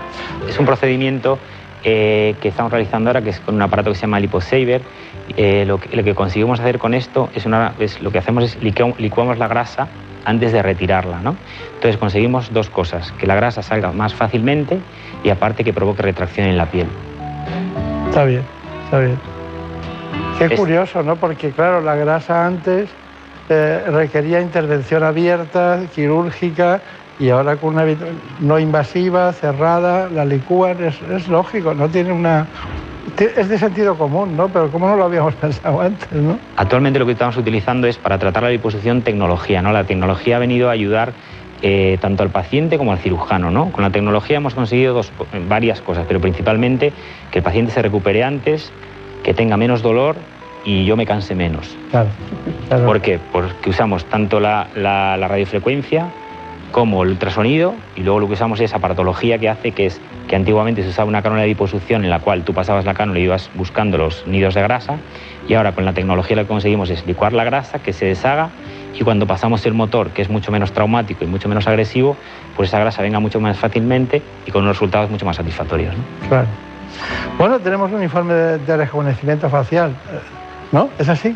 [0.47, 1.39] es un procedimiento
[1.83, 4.81] eh, que estamos realizando ahora, que es con un aparato que se llama LipoSaver.
[5.37, 8.43] Eh, lo, que, lo, que, conseguimos hacer con esto es, una, es lo que hacemos
[8.43, 9.87] es licuamos, licuamos la grasa
[10.25, 11.35] antes de retirarla, ¿no?
[11.75, 14.79] Entonces conseguimos dos cosas, que la grasa salga más fácilmente
[15.23, 16.87] y aparte que provoque retracción en la piel.
[18.09, 18.41] Está bien,
[18.85, 19.34] está bien.
[20.37, 20.59] Qué es...
[20.59, 21.15] curioso, ¿no?
[21.15, 22.89] Porque claro, la grasa antes
[23.49, 26.81] eh, requería intervención abierta, quirúrgica,
[27.19, 27.85] y ahora con una
[28.39, 32.47] no invasiva, cerrada, la licúan, es, es lógico, no tiene una,
[33.17, 34.49] es de sentido común, ¿no?
[34.49, 36.37] Pero ¿cómo no lo habíamos pensado antes, no?
[36.57, 39.71] Actualmente lo que estamos utilizando es para tratar la liposucción tecnología, ¿no?
[39.71, 41.13] La tecnología ha venido a ayudar
[41.61, 43.71] eh, tanto al paciente como al cirujano, ¿no?
[43.71, 45.11] Con la tecnología hemos conseguido dos,
[45.47, 46.91] varias cosas, pero principalmente
[47.31, 48.71] que el paciente se recupere antes,
[49.25, 50.17] que tenga menos dolor
[50.63, 51.75] y yo me canse menos.
[51.89, 52.09] Claro.
[52.67, 52.85] claro.
[52.85, 53.17] ¿Por qué?
[53.17, 56.11] Porque usamos tanto la, la, la radiofrecuencia
[56.71, 60.35] como el ultrasonido y luego lo que usamos es aparatología que hace que es que
[60.35, 63.23] antiguamente se usaba una cánula de liposucción en la cual tú pasabas la cánula y
[63.23, 64.99] ibas buscando los nidos de grasa
[65.47, 68.51] y ahora con la tecnología lo que conseguimos es licuar la grasa, que se deshaga
[68.93, 72.15] y cuando pasamos el motor, que es mucho menos traumático y mucho menos agresivo,
[72.55, 75.95] pues esa grasa venga mucho más fácilmente y con unos resultados mucho más satisfactorios.
[75.95, 76.27] ¿no?
[76.27, 76.47] Claro.
[77.37, 79.95] Bueno, tenemos un informe de, de rejuvenecimiento facial,
[80.71, 80.89] ¿no?
[80.97, 81.35] ¿Es así?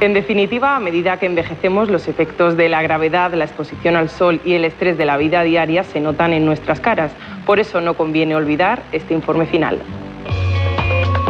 [0.00, 4.40] En definitiva, a medida que envejecemos, los efectos de la gravedad, la exposición al sol
[4.44, 7.12] y el estrés de la vida diaria se notan en nuestras caras.
[7.46, 9.80] Por eso no conviene olvidar este informe final.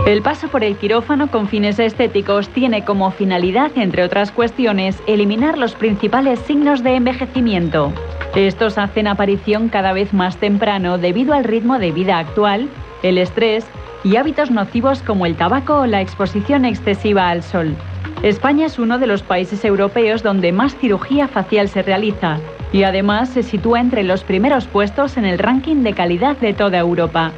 [0.06, 5.56] El paso por el quirófano con fines estéticos tiene como finalidad, entre otras cuestiones, eliminar
[5.56, 7.92] los principales signos de envejecimiento.
[8.34, 12.68] Estos hacen aparición cada vez más temprano debido al ritmo de vida actual,
[13.04, 13.66] el estrés
[14.02, 17.76] y hábitos nocivos como el tabaco o la exposición excesiva al sol.
[18.22, 22.38] España es uno de los países europeos donde más cirugía facial se realiza
[22.72, 26.78] y además se sitúa entre los primeros puestos en el ranking de calidad de toda
[26.78, 27.32] Europa.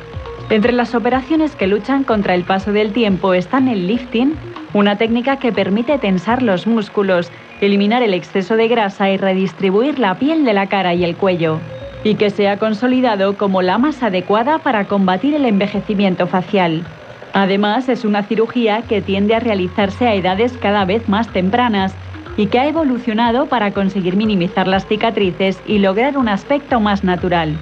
[0.51, 4.35] Entre las operaciones que luchan contra el paso del tiempo están el lifting,
[4.73, 10.17] una técnica que permite tensar los músculos, eliminar el exceso de grasa y redistribuir la
[10.17, 11.59] piel de la cara y el cuello,
[12.07, 16.85] y que se ha consolidado como la más adecuada para combatir el envejecimiento facial.
[17.33, 21.97] Además, es una cirugía que tiende a realizarse a edades cada vez más tempranas
[22.37, 27.59] y que ha evolucionado para conseguir minimizar las cicatrices y lograr un aspecto más natural.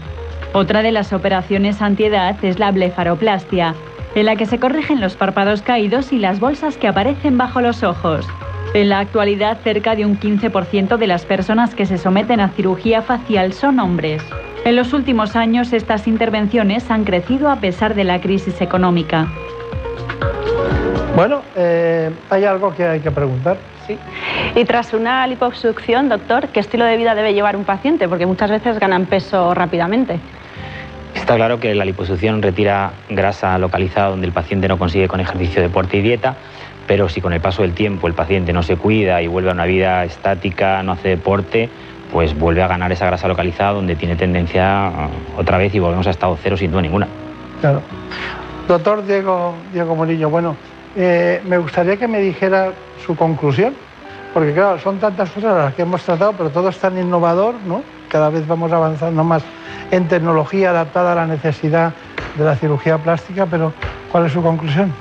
[0.52, 3.74] Otra de las operaciones antiedad es la blefaroplastia,
[4.14, 7.82] en la que se corrigen los párpados caídos y las bolsas que aparecen bajo los
[7.82, 8.28] ojos.
[8.74, 13.02] En la actualidad, cerca de un 15% de las personas que se someten a cirugía
[13.02, 14.20] facial son hombres.
[14.64, 19.28] En los últimos años, estas intervenciones han crecido a pesar de la crisis económica.
[21.14, 23.58] Bueno, eh, hay algo que hay que preguntar.
[23.86, 23.96] Sí.
[24.56, 28.08] Y tras una liposucción, doctor, ¿qué estilo de vida debe llevar un paciente?
[28.08, 30.18] Porque muchas veces ganan peso rápidamente.
[31.14, 35.62] Está claro que la liposucción retira grasa localizada donde el paciente no consigue con ejercicio,
[35.62, 36.34] deporte y dieta,
[36.86, 39.52] pero si con el paso del tiempo el paciente no se cuida y vuelve a
[39.52, 41.68] una vida estática, no hace deporte,
[42.12, 44.90] pues vuelve a ganar esa grasa localizada donde tiene tendencia
[45.36, 47.08] otra vez y volvemos a estado cero sin duda ninguna.
[47.60, 47.82] Claro.
[48.68, 50.56] Doctor Diego, Diego Morillo, bueno,
[50.96, 52.72] eh, me gustaría que me dijera
[53.04, 53.74] su conclusión,
[54.32, 57.82] porque claro, son tantas cosas las que hemos tratado, pero todo es tan innovador, ¿no?
[58.08, 59.42] Cada vez vamos avanzando más
[59.90, 61.92] en tecnología adaptada a la necesidad
[62.36, 63.72] de la cirugía plástica, pero
[64.10, 64.92] ¿cuál es su conclusión?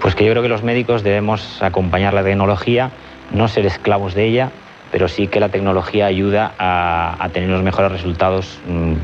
[0.00, 2.90] Pues que yo creo que los médicos debemos acompañar la tecnología,
[3.32, 4.50] no ser esclavos de ella,
[4.90, 8.94] pero sí que la tecnología ayuda a, a tener los mejores resultados mmm,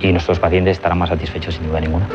[0.00, 2.06] y nuestros pacientes estarán más satisfechos sin duda ninguna.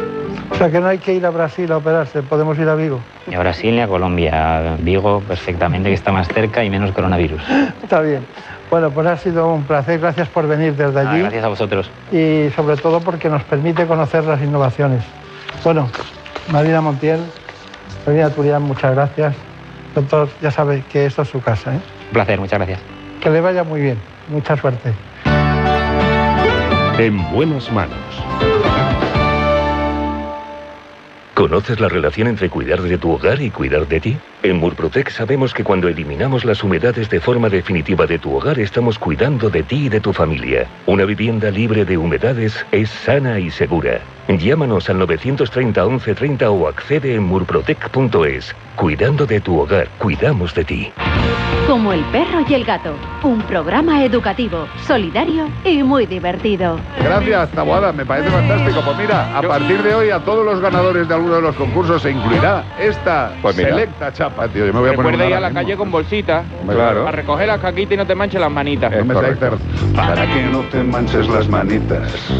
[0.51, 2.99] O sea que no hay que ir a Brasil a operarse, podemos ir a Vigo.
[3.27, 7.41] Ni a Brasil ni a Colombia, Vigo perfectamente que está más cerca y menos coronavirus.
[7.83, 8.25] Está bien.
[8.69, 11.19] Bueno, pues ha sido un placer, gracias por venir desde allí.
[11.19, 11.89] Ah, gracias a vosotros.
[12.11, 15.03] Y sobre todo porque nos permite conocer las innovaciones.
[15.63, 15.89] Bueno,
[16.51, 17.19] Marina Montiel,
[18.07, 19.35] Marina Turián, muchas gracias.
[19.93, 21.75] Doctor, ya sabe que esto es su casa.
[21.75, 21.81] ¿eh?
[22.07, 22.79] Un placer, muchas gracias.
[23.21, 23.97] Que le vaya muy bien,
[24.29, 24.93] mucha suerte.
[26.97, 27.97] En buenas manos.
[31.33, 34.17] ¿Conoces la relación entre cuidar de tu hogar y cuidar de ti?
[34.47, 38.97] En Murprotec sabemos que cuando eliminamos las humedades de forma definitiva de tu hogar estamos
[38.97, 40.69] cuidando de ti y de tu familia.
[40.85, 43.99] Una vivienda libre de humedades es sana y segura.
[44.29, 48.55] Llámanos al 930 1130 o accede en murprotec.es.
[48.77, 50.93] Cuidando de tu hogar, cuidamos de ti.
[51.65, 56.79] Como el perro y el gato, un programa educativo, solidario y muy divertido.
[56.99, 58.81] Gracias, Taboada, me parece fantástico.
[58.85, 62.01] Pues mira, a partir de hoy a todos los ganadores de alguno de los concursos
[62.01, 64.36] se incluirá esta Pues selecta chapa.
[64.37, 64.65] Patio.
[64.65, 66.43] Yo me voy a poner Recuerda ir a la calle con bolsita.
[66.65, 67.07] Claro.
[67.07, 68.91] A recoger las caquitas y no te manches las manitas.
[68.91, 69.57] No me Correcto.
[69.95, 72.31] Para que no te manches las manitas.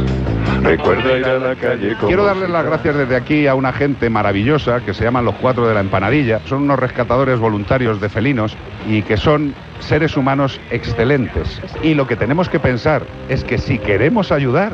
[0.62, 4.10] Recuerda ir a la calle con Quiero darles las gracias desde aquí a una gente
[4.10, 6.40] maravillosa que se llaman los cuatro de la empanadilla.
[6.46, 8.56] Son unos rescatadores voluntarios de felinos
[8.88, 11.62] y que son seres humanos excelentes.
[11.84, 14.74] Y lo que tenemos que pensar es que si queremos ayudar,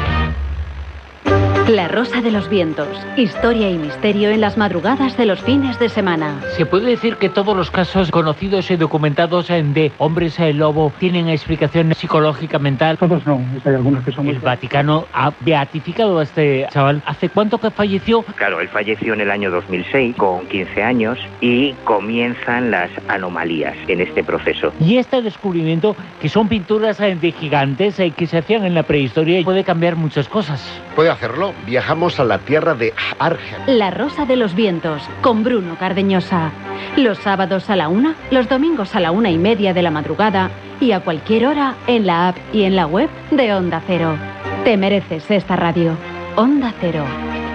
[1.71, 5.87] La Rosa de los Vientos, historia y misterio en las madrugadas de los fines de
[5.87, 6.41] semana.
[6.57, 10.91] Se puede decir que todos los casos conocidos y documentados en de hombres al lobo
[10.99, 12.97] tienen explicación psicológica mental.
[12.97, 17.01] Todos no, hay algunos que son El Vaticano ha beatificado a este chaval.
[17.05, 18.23] ¿Hace cuánto que falleció?
[18.35, 24.01] Claro, él falleció en el año 2006 con 15 años y comienzan las anomalías en
[24.01, 24.73] este proceso.
[24.81, 28.83] Y este descubrimiento, que son pinturas eh, de gigantes eh, que se hacían en la
[28.83, 30.61] prehistoria, puede cambiar muchas cosas.
[30.97, 31.53] Puede hacerlo.
[31.65, 33.77] Viajamos a la tierra de Argel.
[33.79, 36.51] La Rosa de los Vientos, con Bruno Cardeñosa.
[36.97, 40.49] Los sábados a la una, los domingos a la una y media de la madrugada
[40.79, 44.17] y a cualquier hora en la app y en la web de Onda Cero.
[44.63, 45.95] Te mereces esta radio.
[46.35, 47.05] Onda Cero,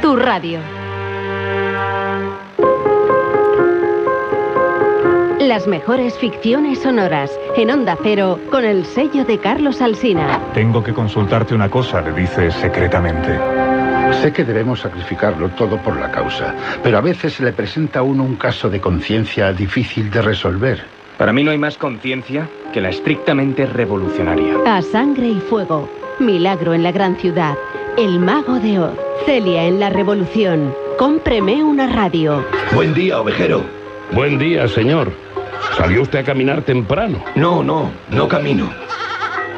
[0.00, 0.60] tu radio.
[5.40, 10.40] Las mejores ficciones sonoras en Onda Cero con el sello de Carlos Alsina.
[10.54, 13.65] Tengo que consultarte una cosa, le dice secretamente.
[14.12, 18.02] Sé que debemos sacrificarlo todo por la causa, pero a veces se le presenta a
[18.02, 20.84] uno un caso de conciencia difícil de resolver.
[21.18, 24.54] Para mí no hay más conciencia que la estrictamente revolucionaria.
[24.66, 25.88] A sangre y fuego.
[26.18, 27.56] Milagro en la gran ciudad.
[27.96, 28.98] El mago de Oz.
[29.24, 30.74] Celia en la revolución.
[30.98, 32.44] Cómpreme una radio.
[32.72, 33.64] Buen día, ovejero.
[34.12, 35.12] Buen día, señor.
[35.76, 37.22] ¿Salió usted a caminar temprano?
[37.34, 38.70] No, no, no camino.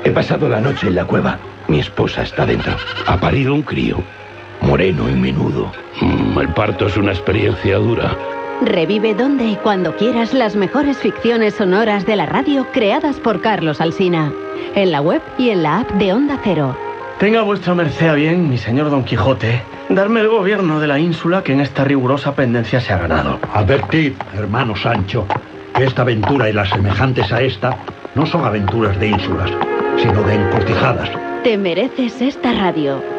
[0.05, 1.39] He pasado la noche en la cueva.
[1.67, 2.73] Mi esposa está dentro.
[3.07, 3.99] Ha parido un crío.
[4.61, 5.71] Moreno y menudo.
[6.01, 8.17] Mm, el parto es una experiencia dura.
[8.63, 13.81] Revive donde y cuando quieras las mejores ficciones sonoras de la radio creadas por Carlos
[13.81, 14.33] Alsina.
[14.75, 16.77] En la web y en la app de Onda Cero.
[17.19, 21.43] Tenga vuestra merced a bien, mi señor Don Quijote, darme el gobierno de la ínsula
[21.43, 23.39] que en esta rigurosa pendencia se ha ganado.
[23.53, 25.27] Advertid, hermano Sancho,
[25.75, 27.77] que esta aventura y las semejantes a esta
[28.15, 29.51] no son aventuras de ínsulas,
[29.97, 31.11] sino de encortijadas.
[31.43, 33.18] Te mereces esta radio.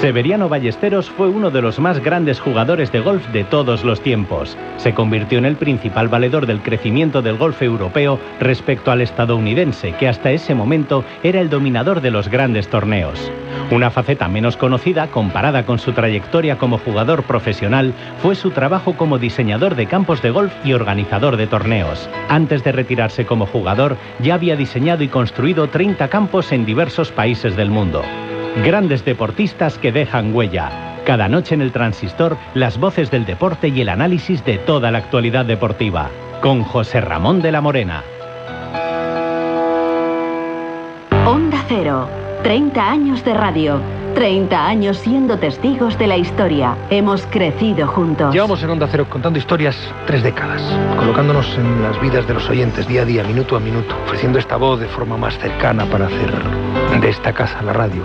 [0.00, 4.56] Severiano Ballesteros fue uno de los más grandes jugadores de golf de todos los tiempos.
[4.78, 10.08] Se convirtió en el principal valedor del crecimiento del golf europeo respecto al estadounidense, que
[10.08, 13.30] hasta ese momento era el dominador de los grandes torneos.
[13.70, 19.18] Una faceta menos conocida, comparada con su trayectoria como jugador profesional, fue su trabajo como
[19.18, 22.08] diseñador de campos de golf y organizador de torneos.
[22.30, 27.54] Antes de retirarse como jugador, ya había diseñado y construido 30 campos en diversos países
[27.54, 28.02] del mundo.
[28.56, 30.70] Grandes deportistas que dejan huella.
[31.06, 34.98] Cada noche en el transistor, las voces del deporte y el análisis de toda la
[34.98, 36.10] actualidad deportiva.
[36.42, 38.02] Con José Ramón de la Morena.
[41.26, 42.08] Onda Cero.
[42.42, 43.80] 30 años de radio.
[44.14, 46.76] 30 años siendo testigos de la historia.
[46.90, 48.34] Hemos crecido juntos.
[48.34, 50.60] Llevamos en Onda Cero contando historias tres décadas,
[50.98, 54.56] colocándonos en las vidas de los oyentes día a día, minuto a minuto, ofreciendo esta
[54.56, 56.32] voz de forma más cercana para hacer
[57.00, 58.02] de esta casa la radio,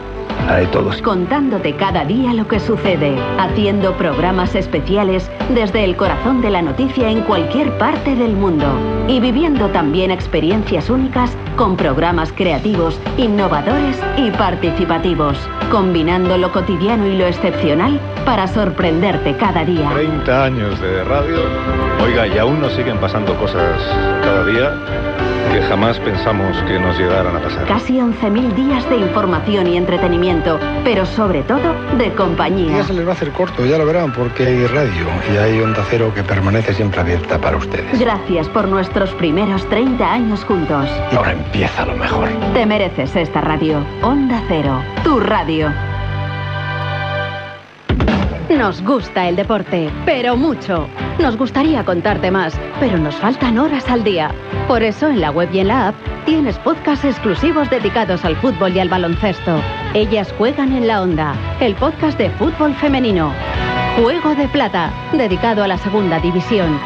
[0.47, 1.01] la de todos.
[1.01, 7.09] Contándote cada día lo que sucede, haciendo programas especiales desde el corazón de la noticia
[7.09, 8.65] en cualquier parte del mundo
[9.07, 15.37] y viviendo también experiencias únicas con programas creativos, innovadores y participativos,
[15.71, 19.89] combinando lo cotidiano y lo excepcional para sorprenderte cada día.
[19.93, 21.37] 30 años de radio.
[22.03, 23.81] Oiga, y aún nos siguen pasando cosas
[24.21, 25.04] cada día
[25.51, 27.65] que jamás pensamos que nos llegaran a pasar.
[27.65, 32.77] Casi 11.000 días de información y entretenimiento, pero sobre todo de compañía.
[32.77, 35.59] Ya se les va a hacer corto, ya lo verán, porque hay radio y hay
[35.61, 37.99] Onda Cero que permanece siempre abierta para ustedes.
[37.99, 40.89] Gracias por nuestros primeros 30 años juntos.
[41.11, 42.29] Y ahora empieza lo mejor.
[42.53, 43.85] Te mereces esta radio.
[44.01, 45.71] Onda Cero, tu radio.
[48.49, 50.87] Nos gusta el deporte, pero mucho.
[51.19, 54.29] Nos gustaría contarte más, pero nos faltan horas al día.
[54.67, 58.75] Por eso en la web y en la app tienes podcasts exclusivos dedicados al fútbol
[58.75, 59.59] y al baloncesto.
[59.95, 63.33] Ellas juegan en la onda, el podcast de fútbol femenino.
[63.95, 66.77] Juego de Plata, dedicado a la segunda división.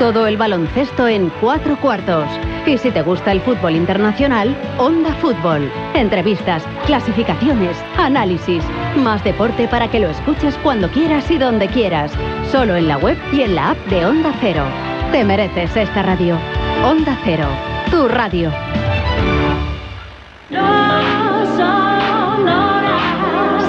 [0.00, 2.26] Todo el baloncesto en cuatro cuartos.
[2.66, 5.70] Y si te gusta el fútbol internacional, Onda Fútbol.
[5.94, 8.64] Entrevistas, clasificaciones, análisis.
[8.96, 12.10] Más deporte para que lo escuches cuando quieras y donde quieras.
[12.50, 14.64] Solo en la web y en la app de Onda Cero.
[15.12, 16.36] Te mereces esta radio.
[16.84, 17.46] Onda Cero,
[17.92, 18.50] tu radio.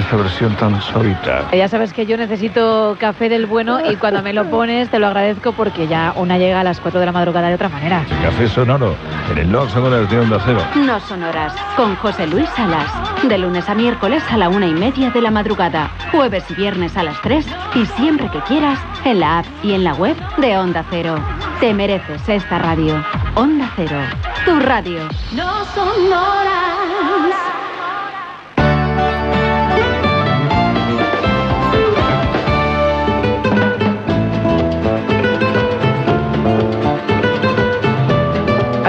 [0.00, 1.48] esta versión tan sólita?
[1.52, 5.06] Ya sabes que yo necesito café del bueno y cuando me lo pones te lo
[5.06, 8.04] agradezco porque ya una llega a las 4 de la madrugada de otra manera.
[8.22, 8.96] Café sonoro
[9.30, 10.60] en el No Sonoras de Onda Cero.
[10.74, 12.90] No Sonoras, con José Luis Salas.
[13.22, 15.90] De lunes a miércoles a la una y media de la madrugada.
[16.10, 19.84] Jueves y viernes a las 3 y siempre que quieras en la app y en
[19.84, 21.16] la web de Onda Cero.
[21.60, 23.04] Te mereces esta radio.
[23.34, 24.00] Onda Cero,
[24.44, 25.00] tu radio.
[25.32, 27.19] No sonoras.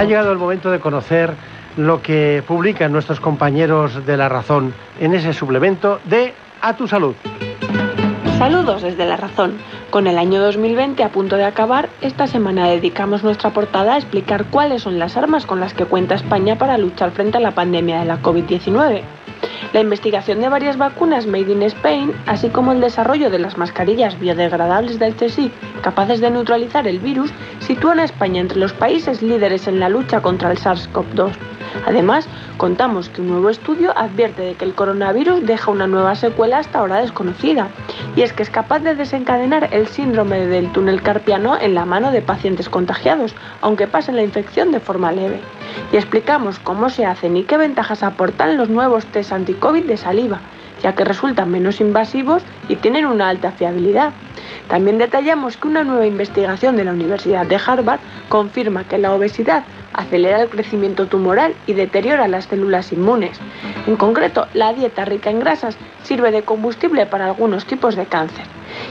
[0.02, 1.32] Ha llegado el momento de conocer
[1.76, 7.14] lo que publican nuestros compañeros de La Razón en ese suplemento de A tu Salud.
[8.36, 9.58] Saludos desde La Razón.
[9.90, 14.46] Con el año 2020 a punto de acabar, esta semana dedicamos nuestra portada a explicar
[14.46, 18.00] cuáles son las armas con las que cuenta España para luchar frente a la pandemia
[18.00, 19.02] de la COVID-19.
[19.72, 24.18] La investigación de varias vacunas made in Spain, así como el desarrollo de las mascarillas
[24.20, 29.66] biodegradables del CSIC capaces de neutralizar el virus, sitúan a España entre los países líderes
[29.66, 31.32] en la lucha contra el SARS-CoV-2.
[31.86, 36.58] Además, contamos que un nuevo estudio advierte de que el coronavirus deja una nueva secuela
[36.58, 37.68] hasta ahora desconocida,
[38.16, 42.10] y es que es capaz de desencadenar el síndrome del túnel carpiano en la mano
[42.10, 45.40] de pacientes contagiados, aunque pasen la infección de forma leve.
[45.92, 50.40] Y explicamos cómo se hacen y qué ventajas aportan los nuevos test anti-COVID de saliva,
[50.82, 54.12] ya que resultan menos invasivos y tienen una alta fiabilidad.
[54.68, 59.64] También detallamos que una nueva investigación de la Universidad de Harvard confirma que la obesidad
[59.94, 63.38] acelera el crecimiento tumoral y deteriora las células inmunes.
[63.86, 68.44] En concreto, la dieta rica en grasas sirve de combustible para algunos tipos de cáncer.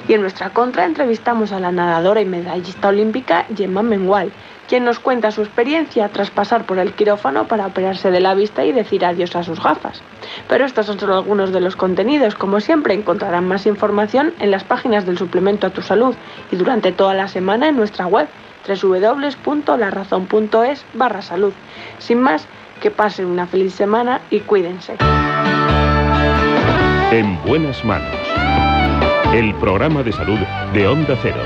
[0.07, 4.31] Y en nuestra contra entrevistamos a la nadadora y medallista olímpica Gemma Mengual,
[4.67, 8.63] quien nos cuenta su experiencia tras pasar por el quirófano para operarse de la vista
[8.63, 10.01] y decir adiós a sus gafas.
[10.47, 12.35] Pero estos son solo algunos de los contenidos.
[12.35, 16.15] Como siempre, encontrarán más información en las páginas del suplemento a tu salud
[16.51, 18.27] y durante toda la semana en nuestra web
[18.67, 21.53] www.larazón.es barra salud.
[21.99, 22.45] Sin más,
[22.81, 24.97] que pasen una feliz semana y cuídense.
[27.11, 28.11] En buenas manos.
[29.33, 30.39] El programa de salud
[30.73, 31.41] de Onda Cero.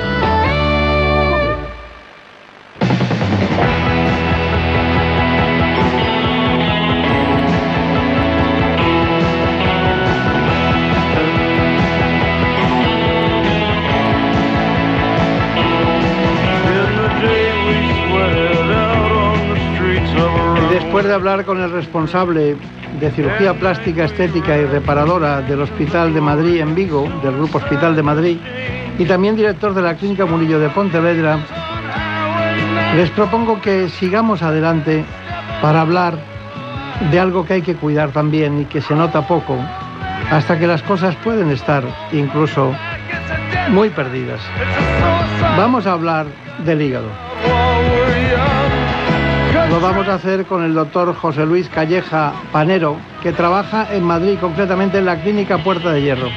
[21.16, 22.56] Hablar con el responsable
[23.00, 27.96] de cirugía plástica, estética y reparadora del Hospital de Madrid en Vigo, del Grupo Hospital
[27.96, 28.38] de Madrid,
[28.98, 31.40] y también director de la Clínica Murillo de Pontevedra,
[32.96, 35.04] les propongo que sigamos adelante
[35.62, 36.18] para hablar
[37.12, 39.58] de algo que hay que cuidar también y que se nota poco,
[40.32, 42.74] hasta que las cosas pueden estar incluso
[43.70, 44.42] muy perdidas.
[45.58, 46.28] Vamos a hablar
[46.66, 47.10] del hígado.
[49.70, 54.38] Lo vamos a hacer con el doctor José Luis Calleja Panero, que trabaja en Madrid,
[54.40, 56.30] concretamente en la clínica Puerta de Hierro.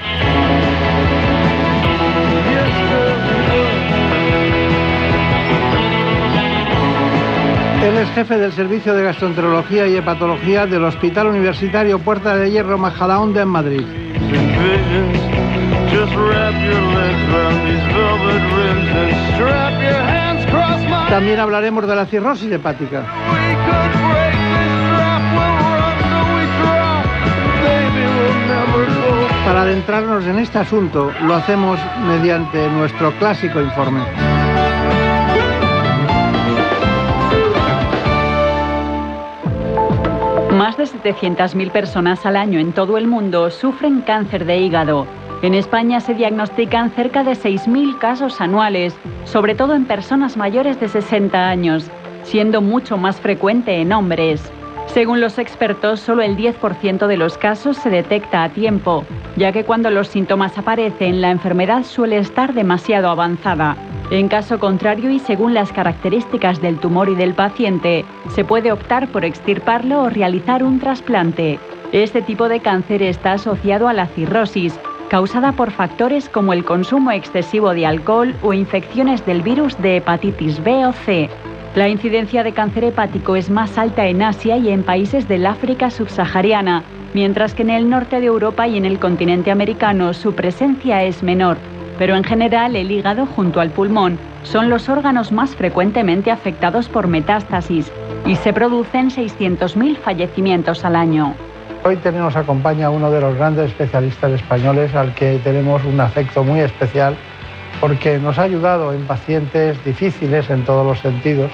[7.85, 12.77] Él es jefe del Servicio de Gastroenterología y Hepatología del Hospital Universitario Puerta de Hierro
[12.77, 13.87] Majadahonda en Madrid.
[21.09, 23.05] También hablaremos de la cirrosis hepática.
[29.45, 34.01] Para adentrarnos en este asunto, lo hacemos mediante nuestro clásico informe.
[40.53, 45.07] Más de 700.000 personas al año en todo el mundo sufren cáncer de hígado.
[45.41, 50.89] En España se diagnostican cerca de 6.000 casos anuales, sobre todo en personas mayores de
[50.89, 51.89] 60 años,
[52.25, 54.51] siendo mucho más frecuente en hombres.
[54.89, 59.05] Según los expertos, solo el 10% de los casos se detecta a tiempo,
[59.37, 63.77] ya que cuando los síntomas aparecen, la enfermedad suele estar demasiado avanzada.
[64.11, 69.07] En caso contrario y según las características del tumor y del paciente, se puede optar
[69.09, 71.61] por extirparlo o realizar un trasplante.
[71.93, 77.11] Este tipo de cáncer está asociado a la cirrosis, causada por factores como el consumo
[77.11, 81.29] excesivo de alcohol o infecciones del virus de hepatitis B o C.
[81.75, 85.91] La incidencia de cáncer hepático es más alta en Asia y en países del África
[85.91, 86.83] subsahariana,
[87.15, 91.23] mientras que en el norte de Europa y en el continente americano su presencia es
[91.23, 91.57] menor.
[91.99, 97.09] Pero en general el hígado junto al pulmón son los órganos más frecuentemente afectados por
[97.09, 97.91] metástasis
[98.25, 101.35] y se producen 600.000 fallecimientos al año.
[101.89, 106.45] Hoy tenemos acompaña a uno de los grandes especialistas españoles al que tenemos un afecto
[106.45, 107.17] muy especial
[107.81, 111.51] porque nos ha ayudado en pacientes difíciles en todos los sentidos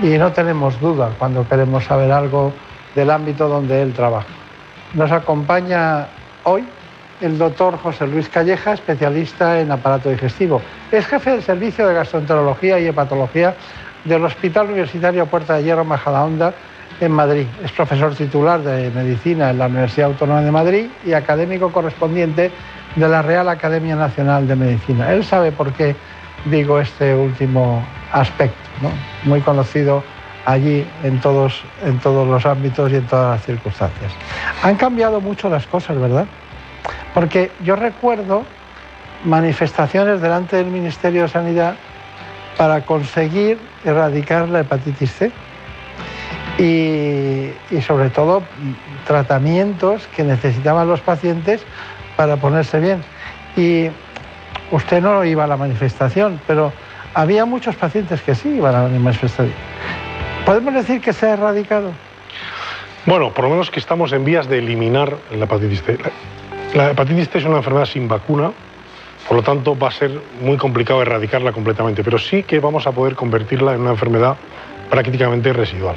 [0.00, 2.52] y no tenemos duda cuando queremos saber algo
[2.94, 4.28] del ámbito donde él trabaja.
[4.94, 6.06] Nos acompaña
[6.44, 6.64] hoy
[7.20, 10.62] el doctor José Luis Calleja, especialista en aparato digestivo.
[10.92, 13.56] Es jefe del servicio de gastroenterología y hepatología
[14.04, 16.54] del Hospital Universitario Puerta de Hierro Majadahonda
[17.00, 17.46] en Madrid.
[17.64, 22.50] Es profesor titular de medicina en la Universidad Autónoma de Madrid y académico correspondiente
[22.96, 25.12] de la Real Academia Nacional de Medicina.
[25.12, 25.94] Él sabe por qué
[26.46, 28.56] digo este último aspecto,
[29.24, 30.02] muy conocido
[30.46, 34.12] allí en todos, en todos los ámbitos y en todas las circunstancias.
[34.62, 36.26] Han cambiado mucho las cosas, ¿verdad?
[37.14, 38.44] Porque yo recuerdo
[39.24, 41.74] manifestaciones delante del Ministerio de Sanidad
[42.56, 45.32] para conseguir erradicar la hepatitis C
[46.58, 48.42] y, sobre todo
[49.06, 51.62] tratamientos que necesitaban los pacientes
[52.16, 53.02] para ponerse bien.
[53.56, 53.88] Y
[54.72, 56.72] usted no iba a la manifestación, pero
[57.14, 59.54] había muchos pacientes que sí iban a la manifestación.
[60.44, 61.92] ¿Podemos decir que se ha erradicado?
[63.06, 65.98] Bueno, por lo menos que estamos en vías de eliminar la hepatitis C.
[66.74, 68.52] La hepatitis C es una enfermedad sin vacuna,
[69.26, 72.92] por lo tanto va a ser muy complicado erradicarla completamente, pero sí que vamos a
[72.92, 74.36] poder convertirla en una enfermedad
[74.90, 75.96] prácticamente residual.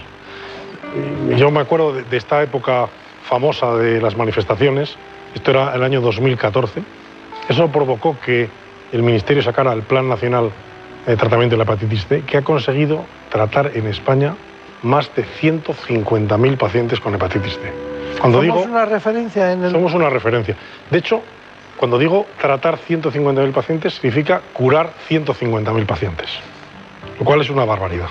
[1.38, 2.88] Yo me acuerdo de esta época
[3.24, 4.98] famosa de las manifestaciones,
[5.34, 6.84] esto era el año 2014,
[7.50, 8.50] eso provocó que
[8.92, 10.52] el Ministerio sacara el Plan Nacional
[11.06, 14.36] de Tratamiento de la Hepatitis C, que ha conseguido tratar en España
[14.84, 17.72] más de 150.000 pacientes con hepatitis C.
[18.20, 19.72] Cuando somos digo, una referencia en el...
[19.72, 20.56] Somos una referencia.
[20.90, 21.22] De hecho,
[21.78, 26.30] cuando digo tratar 150.000 pacientes, significa curar 150.000 pacientes,
[27.22, 28.10] lo cual es una barbaridad.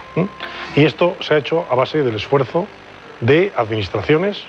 [0.77, 2.69] Y esto se ha hecho a base del esfuerzo
[3.21, 4.41] de administraciones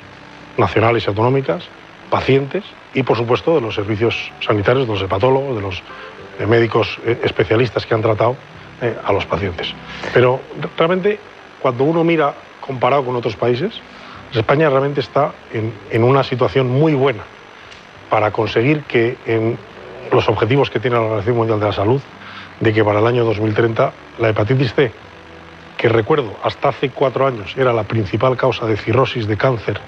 [0.56, 1.64] nacionales y autonómicas,
[2.12, 5.82] pacientes y, por supuesto, de los servicios sanitarios, de los hepatólogos, de los
[6.38, 8.36] eh, médicos eh, especialistas que han tratado
[8.84, 9.74] eh, a los pacientes.
[10.14, 10.40] Pero
[10.78, 11.18] realmente,
[11.60, 13.74] cuando uno mira comparado con otros países,
[14.32, 17.24] España realmente está en, en una situación muy buena
[18.12, 19.58] para conseguir que en
[20.12, 22.02] los objetivos que tiene la Organización Mundial de la Salud,
[22.62, 24.92] de que para el año 2030 la hepatitis C,
[25.78, 29.82] que recuerdo hasta hace cuatro años era la principal causa de cirrosis, de cáncer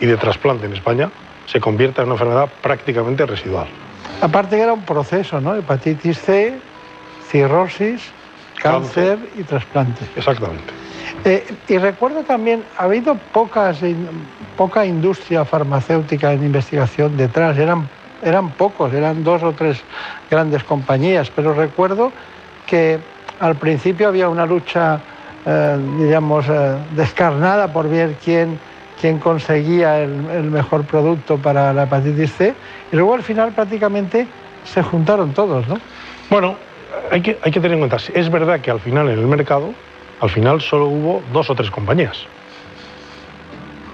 [0.00, 1.10] y de trasplante en España,
[1.46, 3.66] se convierta en una enfermedad prácticamente residual.
[4.20, 5.54] Aparte que era un proceso, ¿no?
[5.56, 6.54] Hepatitis C,
[7.28, 8.02] cirrosis,
[8.62, 10.04] cáncer, y trasplante.
[10.14, 10.72] Exactamente.
[11.24, 13.80] Eh, y recuerdo también, ha habido pocas,
[14.56, 17.88] poca industria farmacéutica en investigación detrás, eran,
[18.22, 19.82] eran pocos, eran dos o tres
[20.30, 22.12] grandes compañías, pero recuerdo
[22.66, 22.98] que
[23.40, 25.00] al principio había una lucha,
[25.46, 28.58] eh, digamos, eh, descarnada por ver quién
[29.00, 30.10] quién conseguía el,
[30.50, 32.54] mejor producto para la hepatitis C,
[32.92, 34.26] y luego al final prácticamente
[34.64, 35.78] se juntaron todos, ¿no?
[36.28, 36.56] Bueno,
[37.10, 39.72] hay que, hay que tener en cuenta, es verdad que al final en el mercado,
[40.20, 42.26] al final solo hubo dos o tres compañías,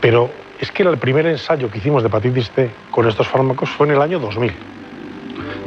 [0.01, 3.87] pero es que el primer ensayo que hicimos de hepatitis C con estos fármacos fue
[3.87, 4.53] en el año 2000.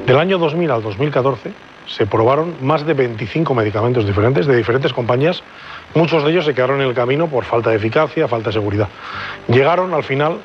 [0.05, 1.51] Del año 2000 al 2014
[1.87, 5.43] se probaron más de 25 medicamentos diferentes de diferentes compañías
[5.95, 8.87] Muchos de ellos se quedaron en el camino por falta de eficacia, falta de seguridad.
[9.47, 10.37] Llegaron al final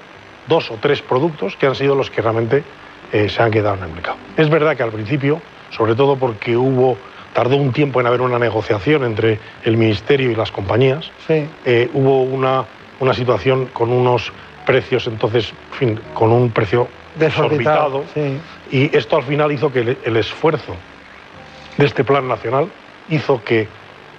[0.48, 2.64] dos o tres productos que han sido los que realmente
[3.12, 4.16] eh, se han quedado en el mercado.
[4.36, 6.96] Es verdad que al principio, sobre todo porque hubo,
[7.34, 12.22] tardó un tiempo en haber una negociación entre el Ministerio y las compañías, eh, hubo
[12.22, 12.64] una,
[13.04, 14.32] una situación con unos
[14.66, 18.02] precios, entonces, fin, con un precio Desorbitado.
[18.72, 20.74] Y esto al final hizo que el, el esfuerzo
[21.76, 22.68] de este plan nacional
[23.08, 23.68] hizo que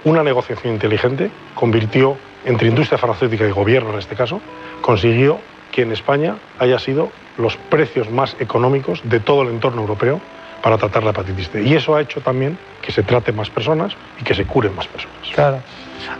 [0.05, 4.39] una negociación inteligente convirtió entre industria farmacéutica y gobierno en este caso,
[4.81, 5.39] consiguió
[5.71, 10.21] que en España haya sido los precios más económicos de todo el entorno europeo
[10.61, 11.63] para tratar la hepatitis C.
[11.63, 14.87] Y eso ha hecho también que se trate más personas y que se curen más
[14.87, 15.17] personas.
[15.33, 15.59] Claro.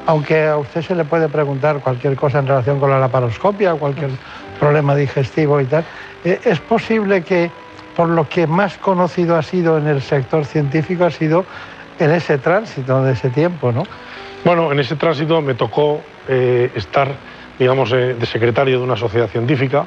[0.06, 4.12] Aunque a usted se le puede preguntar cualquier cosa en relación con la laparoscopia cualquier
[4.60, 5.84] problema digestivo y tal,
[6.24, 7.50] eh, es posible que
[7.96, 11.46] por lo que más conocido ha sido en el sector científico ha sido
[12.00, 13.84] en ese tránsito de ese tiempo, ¿no?
[14.44, 17.08] Bueno, en ese tránsito me tocó eh, estar,
[17.58, 19.86] digamos, eh, de secretario de una sociedad científica.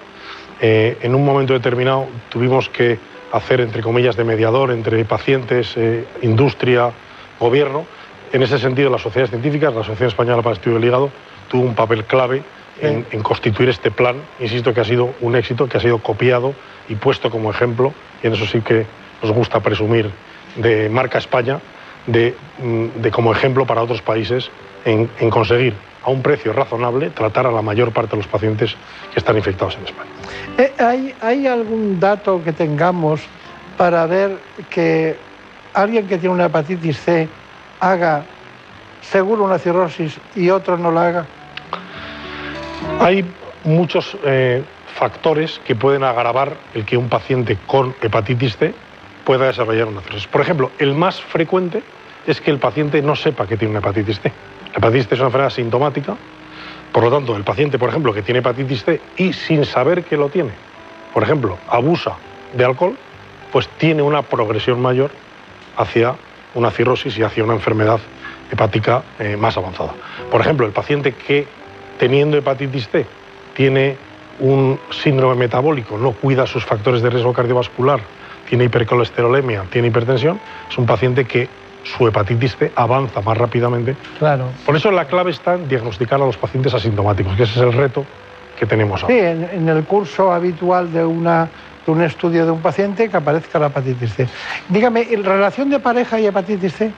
[0.60, 2.98] En un momento determinado tuvimos que
[3.30, 5.76] hacer, entre comillas, de mediador entre pacientes,
[6.20, 6.90] industria,
[7.38, 7.84] gobierno.
[8.32, 11.10] En ese sentido, las sociedades científicas, la Asociación Española para el Estudio del Hígado,
[11.48, 12.42] tuvo un papel clave
[12.80, 14.16] en, en constituir este plan.
[14.38, 16.54] Insisto que ha sido un éxito, que ha sido copiado
[16.88, 18.86] y puesto como ejemplo, y en eso sí que
[19.22, 20.10] nos gusta presumir
[20.56, 21.60] de marca España,
[22.06, 24.50] de, mm, de como ejemplo para otros países
[24.84, 25.74] en, en conseguir
[26.04, 28.76] a un precio razonable tratar a la mayor parte de los pacientes
[29.12, 30.10] que están infectados en España.
[30.56, 33.20] Eh, ¿hay, ¿Hay algún dato que tengamos
[33.76, 34.38] para ver
[34.70, 35.16] que
[35.74, 37.28] alguien que tiene una hepatitis C
[37.80, 38.24] haga
[39.00, 41.26] seguro una cirrosis y otro no la haga?
[43.00, 43.24] Hay
[43.64, 44.62] muchos eh,
[44.94, 48.74] factores que pueden agravar el que un paciente con hepatitis C
[49.24, 50.26] pueda desarrollar una cirrosis.
[50.26, 51.82] Por ejemplo, el más frecuente
[52.26, 54.32] es que el paciente no sepa que tiene una hepatitis C.
[54.72, 56.16] La hepatitis C es una enfermedad sintomática,
[56.92, 60.16] por lo tanto, el paciente, por ejemplo, que tiene hepatitis C y sin saber que
[60.16, 60.52] lo tiene,
[61.12, 62.16] por ejemplo, abusa
[62.54, 62.96] de alcohol,
[63.52, 65.10] pues tiene una progresión mayor
[65.76, 66.16] hacia
[66.58, 68.00] una cirrosis y hacia una enfermedad
[68.50, 69.94] hepática eh, más avanzada.
[70.30, 71.46] Por ejemplo, el paciente que
[71.98, 73.06] teniendo hepatitis C
[73.54, 73.96] tiene
[74.40, 78.00] un síndrome metabólico, no cuida sus factores de riesgo cardiovascular,
[78.48, 80.40] tiene hipercolesterolemia, tiene hipertensión,
[80.70, 81.48] es un paciente que
[81.82, 83.96] su hepatitis C avanza más rápidamente.
[84.18, 84.46] Claro.
[84.64, 87.72] Por eso la clave está en diagnosticar a los pacientes asintomáticos, que ese es el
[87.72, 88.04] reto
[88.58, 89.14] que tenemos ahora.
[89.14, 91.48] Sí, en, en el curso habitual de, una,
[91.92, 94.28] un estudio de un paciente que aparezca la hepatitis C.
[94.68, 96.92] Dígame, ¿en relación de pareja y hepatitis C?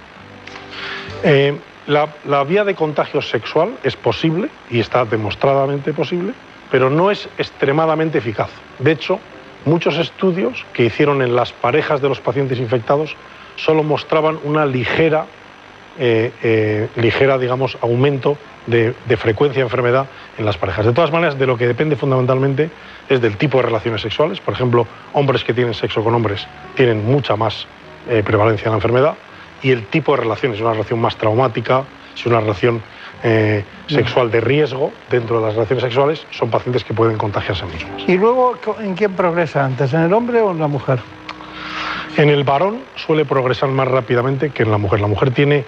[1.23, 6.33] Eh, la, la vía de contagio sexual es posible y está demostradamente posible,
[6.71, 8.51] pero no es extremadamente eficaz.
[8.79, 9.19] De hecho,
[9.65, 13.17] muchos estudios que hicieron en las parejas de los pacientes infectados
[13.57, 15.27] solo mostraban una ligera,
[15.99, 20.07] eh, eh, ligera digamos, aumento de, de frecuencia de enfermedad
[20.39, 20.87] en las parejas.
[20.87, 22.71] De todas maneras, de lo que depende fundamentalmente
[23.09, 24.41] es del tipo de relaciones sexuales.
[24.41, 27.67] Por ejemplo, hombres que tienen sexo con hombres tienen mucha más
[28.09, 29.15] eh, prevalencia de la enfermedad
[29.63, 31.85] y el tipo de relación es una relación más traumática,
[32.15, 32.83] es una relación
[33.23, 38.03] eh, sexual de riesgo dentro de las relaciones sexuales, son pacientes que pueden contagiarse mismos.
[38.07, 41.01] ¿Y luego en quién progresa antes, en el hombre o en la mujer?
[42.17, 45.01] En el varón suele progresar más rápidamente que en la mujer.
[45.01, 45.65] La mujer tiene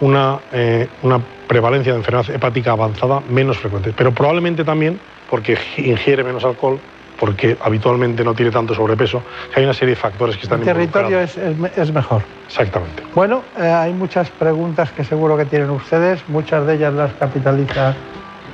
[0.00, 4.98] una, eh, una prevalencia de enfermedad hepática avanzada menos frecuente, pero probablemente también
[5.30, 6.78] porque ingiere menos alcohol,
[7.18, 9.22] porque habitualmente no tiene tanto sobrepeso,
[9.52, 12.22] que hay una serie de factores que están El territorio es, es, es mejor.
[12.46, 13.02] Exactamente.
[13.14, 17.94] Bueno, eh, hay muchas preguntas que seguro que tienen ustedes, muchas de ellas las capitaliza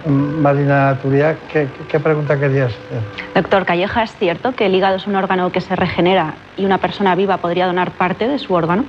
[0.07, 0.97] mm, Marina.
[1.03, 3.33] ¿Qué, qué, qué pregunta querías hacer?
[3.35, 6.79] Doctor Calleja, ¿es cierto que el hígado es un órgano que se regenera y una
[6.79, 8.85] persona viva podría donar parte de su órgano?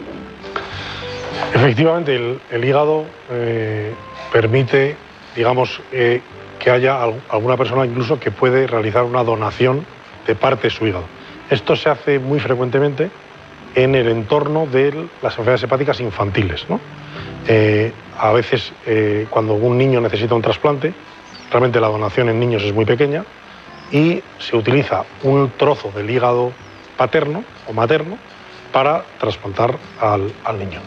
[1.53, 3.93] Efectivamente, el, hígado eh,
[4.31, 4.95] permite,
[5.35, 6.21] digamos, eh,
[6.59, 9.85] que haya al, alguna persona incluso que puede realizar una donación
[10.25, 11.05] de parte de su hígado.
[11.49, 13.11] Esto se hace muy frecuentemente
[13.75, 16.65] en el entorno de las enfermedades hepáticas infantiles.
[17.47, 18.71] Eh, a veces,
[19.29, 20.93] cuando un niño necesita un trasplante,
[21.51, 23.25] realmente la donación en niños es muy pequeña
[23.91, 26.51] y se utiliza un trozo del hígado
[26.97, 28.17] paterno o materno
[28.71, 30.79] para trasplantar al niño.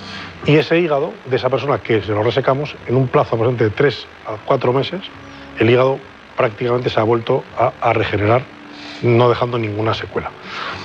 [0.44, 3.70] Y ese hígado de esa persona que se lo resecamos, en un plazo aproximadamente de
[3.70, 5.00] 3 a 4 meses,
[5.58, 5.98] el hígado
[6.36, 8.42] prácticamente se ha vuelto a, a, regenerar,
[9.02, 10.30] no dejando ninguna secuela.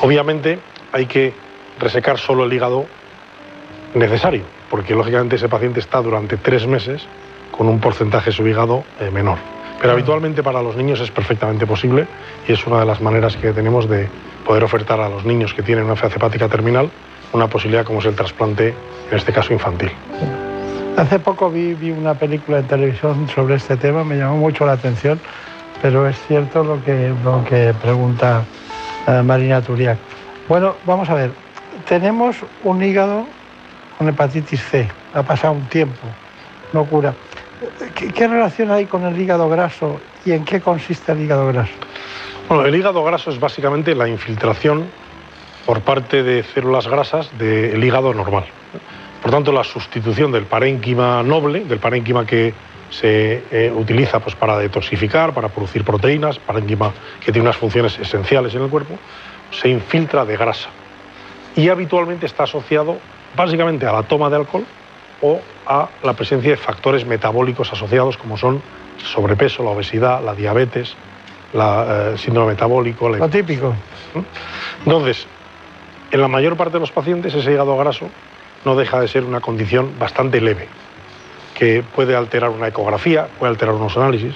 [0.01, 0.59] Obviamente
[0.91, 1.33] hay que
[1.79, 2.85] resecar solo el hígado
[3.93, 7.05] necesario, porque lógicamente ese paciente está durante tres meses
[7.51, 9.37] con un porcentaje de su hígado eh, menor.
[9.81, 12.07] Pero habitualmente para los niños es perfectamente posible
[12.47, 14.07] y es una de las maneras que tenemos de
[14.45, 16.91] poder ofertar a los niños que tienen una enfermedad hepática terminal
[17.33, 18.73] una posibilidad como es el trasplante,
[19.09, 19.91] en este caso infantil.
[20.97, 24.73] Hace poco vi, vi, una película en televisión sobre este tema, me llamó mucho la
[24.73, 25.19] atención,
[25.81, 28.43] pero es cierto lo que, lo que pregunta
[29.07, 29.97] uh, Marina Turiac.
[30.49, 31.31] Bueno, vamos a ver,
[31.87, 33.25] tenemos un hígado
[33.97, 36.01] con hepatitis C, ha pasado un tiempo,
[36.73, 37.13] no cura.
[37.95, 41.73] ¿Qué, ¿Qué, relación hay con el hígado graso y en qué consiste el hígado graso?
[42.49, 44.87] Bueno, el hígado graso es básicamente la infiltración
[45.65, 48.45] por parte de células grasas del hígado normal.
[49.21, 52.53] Por tanto, la sustitución del parénquima noble, del parénquima que
[52.89, 56.91] se eh, utiliza pues, para detoxificar, para producir proteínas, parénquima
[57.23, 58.97] que tiene unas funciones esenciales en el cuerpo,
[59.51, 60.69] se infiltra de grasa.
[61.55, 62.97] Y habitualmente está asociado
[63.35, 64.65] básicamente a la toma de alcohol
[65.21, 68.61] o a la presencia de factores metabólicos asociados como son
[68.99, 70.95] el sobrepeso, la obesidad, la diabetes,
[71.53, 73.07] la, eh, síndrome metabólico.
[73.07, 73.19] La...
[73.19, 73.73] Lo típico.
[74.85, 75.27] Entonces,
[76.11, 78.09] en la mayor parte de los pacientes ese hígado graso
[78.65, 80.67] no deja de ser una condición bastante leve,
[81.57, 84.35] que puede alterar una ecografía, puede alterar unos análisis,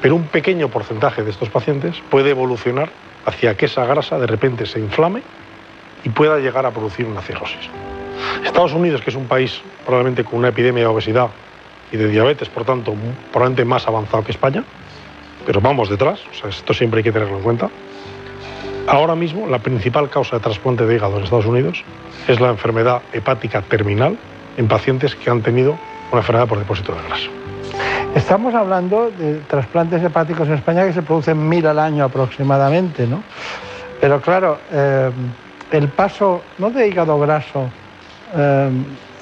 [0.00, 2.90] pero un pequeño porcentaje de estos pacientes puede evolucionar
[3.24, 5.22] hacia que esa grasa de repente se inflame
[6.02, 7.70] y pueda llegar a producir una cirrosis.
[8.44, 11.28] Estados Unidos, que es un país probablemente con una epidemia de obesidad
[11.92, 12.94] y de diabetes, por tanto,
[13.30, 14.64] probablemente más avanzado que España,
[15.46, 17.70] pero vamos detrás, o sea, esto siempre hay que tenerlo en cuenta.
[18.86, 21.84] Ahora mismo, la principal causa de trasplante de hígado en Estados Unidos
[22.26, 24.18] es la enfermedad hepática terminal
[24.56, 25.78] en pacientes que han tenido
[26.10, 27.28] una enfermedad por depósito de grasa.
[28.14, 33.22] Estamos hablando de trasplantes hepáticos en España que se producen mil al año aproximadamente, ¿no?
[34.00, 35.10] Pero claro, eh,
[35.70, 37.70] el paso, no de hígado graso
[38.36, 38.70] eh,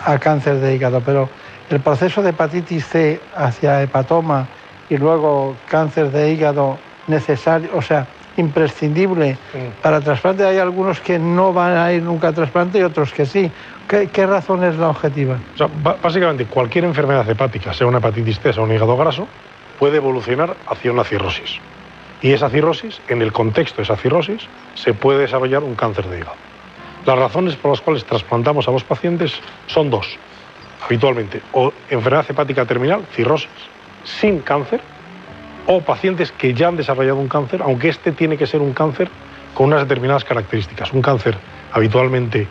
[0.05, 1.29] a cáncer de hígado, pero
[1.69, 4.49] el proceso de hepatitis C hacia hepatoma
[4.89, 8.07] y luego cáncer de hígado necesario, o sea,
[8.41, 9.39] imprescindible
[9.83, 10.45] para trasplante.
[10.45, 13.51] Hay algunos que no van a ir nunca a trasplante y otros que sí.
[13.89, 15.39] ¿Qué, razón es la objetiva?
[16.03, 19.27] básicamente, cualquier enfermedad hepática, sea una hepatitis C, sea un hígado graso,
[19.79, 21.59] puede evolucionar hacia una cirrosis.
[22.23, 24.43] Y esa cirrosis, en el contexto de esa cirrosis,
[24.75, 26.37] se puede desarrollar un cáncer de hígado.
[27.07, 29.33] Las razones por las cuales trasplantamos a los pacientes
[29.67, 30.19] son dos,
[30.85, 33.49] habitualmente, o enfermedad hepática terminal, cirrosis,
[34.05, 34.81] sin cáncer,
[35.73, 39.09] o pacientes que ya han desarrollado un cáncer, aunque este tiene que ser un cáncer
[39.55, 40.93] con unas determinadas características.
[40.93, 41.39] Un cáncer
[41.71, 42.49] habitualmente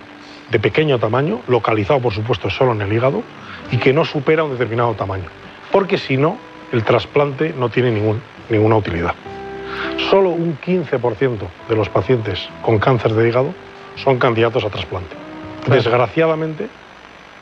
[0.50, 3.22] de pequeño tamaño, localizado por supuesto solo en el hígado,
[3.72, 5.26] y que no supera un determinado tamaño.
[5.70, 6.38] Porque si no,
[6.72, 9.16] el trasplante no tiene ningún, ninguna utilidad.
[10.10, 13.54] Solo un 15% de los pacientes con cáncer de hígado
[13.98, 15.14] son candidatos a trasplante.
[15.68, 16.70] Desgraciadamente,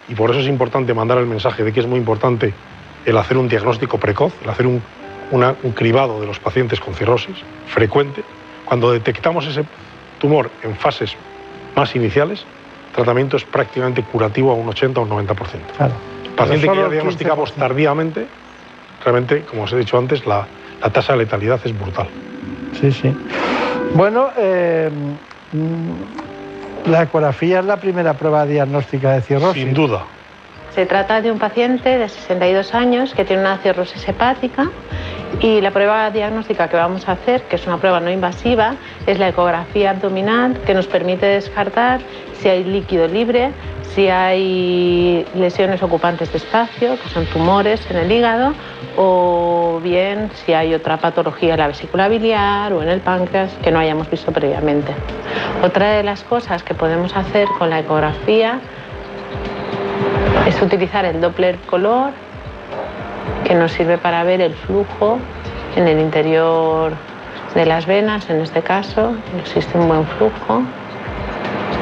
[0.10, 2.52] y por eso es importante mandar el mensaje de que es muy importante
[3.06, 4.82] el hacer un diagnóstico precoz, el hacer un,
[5.32, 7.36] un cribado de los pacientes con cirrosis
[7.68, 8.24] frecuente,
[8.66, 9.66] cuando detectamos ese
[10.20, 11.16] tumor en fases
[11.76, 12.46] más iniciales,
[12.90, 15.36] el tratamiento es prácticamente curativo a un 80 o un 90%.
[15.78, 15.94] Claro.
[16.36, 18.28] Paciente que ya diagnosticamos tardíamente,
[19.04, 20.48] realmente, como os he dicho antes, la,
[20.82, 22.08] la tasa de letalidad es brutal.
[22.80, 23.16] Sí, sí.
[23.94, 24.90] Bueno, eh,
[26.86, 29.64] la ecografía es la primera prueba diagnóstica de cirrosis.
[29.64, 30.04] Sin duda.
[30.76, 34.70] Se trata de un paciente de 62 años que tiene una cirrosis hepática
[35.40, 38.76] y la prueba diagnóstica que vamos a hacer, que es una prueba no invasiva,
[39.06, 42.02] es la ecografía abdominal que nos permite descartar
[42.34, 43.52] si hay líquido libre,
[43.94, 48.54] si hay lesiones ocupantes de espacio, que son tumores en el hígado,
[48.96, 53.72] o bien si hay otra patología en la vesícula biliar o en el páncreas que
[53.72, 54.94] no hayamos visto previamente.
[55.64, 58.60] Otra de las cosas que podemos hacer con la ecografía
[60.48, 62.12] es utilizar el Doppler color,
[63.44, 65.20] que nos sirve para ver el flujo
[65.76, 66.94] en el interior
[67.56, 70.64] de las venas, en este caso, existe un buen flujo.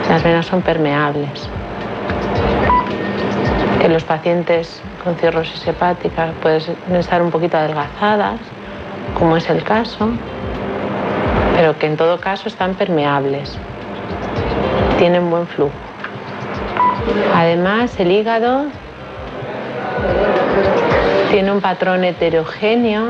[0.09, 1.49] Las venas son permeables.
[3.81, 6.61] Que los pacientes con cirrosis hepática pueden
[6.93, 8.39] estar un poquito adelgazadas,
[9.17, 10.09] como es el caso,
[11.55, 13.57] pero que en todo caso están permeables,
[14.97, 15.73] tienen buen flujo.
[17.35, 18.65] Además, el hígado
[21.36, 23.07] tiene un patrón heterogéneo,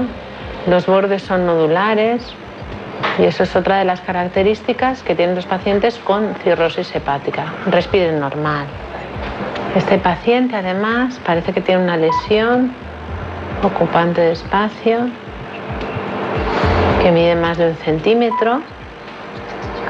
[0.66, 2.24] los bordes son nodulares
[3.20, 7.54] y eso es otra de las características que tienen los pacientes con cirrosis hepática.
[7.68, 8.66] Respiren normal.
[9.76, 12.72] Este paciente además parece que tiene una lesión
[13.62, 15.08] ocupante de espacio
[17.04, 18.64] que mide más de un centímetro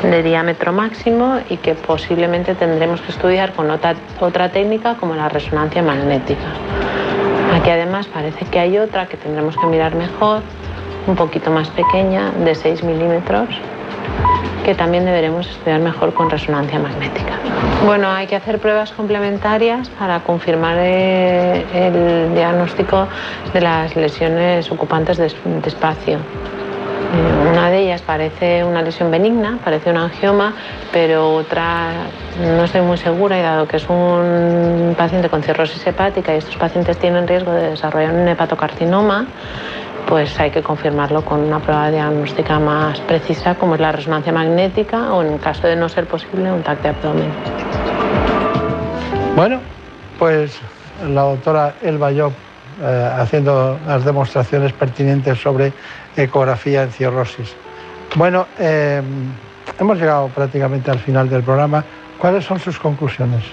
[0.03, 5.29] de diámetro máximo y que posiblemente tendremos que estudiar con otra, otra técnica como la
[5.29, 6.94] resonancia magnética.
[7.56, 10.41] Aquí además parece que hay otra que tendremos que mirar mejor,
[11.08, 13.47] un poquito más pequeña, de 6 milímetros,
[14.66, 17.39] que también deberemos estudiar mejor con resonancia magnética.
[17.86, 23.08] Bueno, hay que hacer pruebas complementarias para confirmar eh, el diagnóstico
[23.53, 25.28] de las lesiones ocupantes de
[25.66, 26.20] espacio.
[27.16, 30.53] Eh, una de ellas parece una lesión benigna, parece un angioma,
[30.91, 31.91] pero otra
[32.39, 36.57] no estoy muy segura y dado que es un paciente con cirrosis hepática y estos
[36.57, 39.28] pacientes tienen riesgo de desarrollar un hepatocarcinoma,
[40.07, 45.13] pues hay que confirmarlo con una prueba diagnóstica más precisa como es la resonancia magnética
[45.13, 47.32] o en caso de no ser posible un TAC de abdomen.
[49.38, 49.59] Bueno,
[50.20, 50.59] pues
[51.07, 52.34] la doctora Elba Job
[52.82, 55.71] eh, haciendo las demostraciones pertinentes sobre
[56.15, 57.55] ecografía en cirrosis.
[58.15, 59.01] Bueno, eh,
[59.80, 61.84] hemos llegado prácticamente al final del programa.
[62.17, 63.43] ¿Cuáles son sus conclusiones?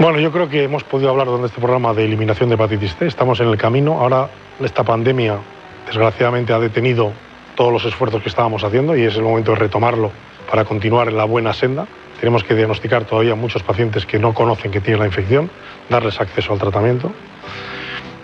[0.00, 3.06] Bueno, yo creo que hemos podido hablar durante este programa de eliminación de hepatitis C.
[3.06, 4.00] Estamos en el camino.
[4.00, 4.28] Ahora
[4.60, 5.38] esta pandemia,
[5.86, 7.12] desgraciadamente, ha detenido
[7.54, 10.10] todos los esfuerzos que estábamos haciendo y es el momento de retomarlo
[10.50, 11.86] para continuar en la buena senda.
[12.18, 15.50] Tenemos que diagnosticar todavía muchos pacientes que no conocen que tienen la infección,
[15.88, 17.12] darles acceso al tratamiento.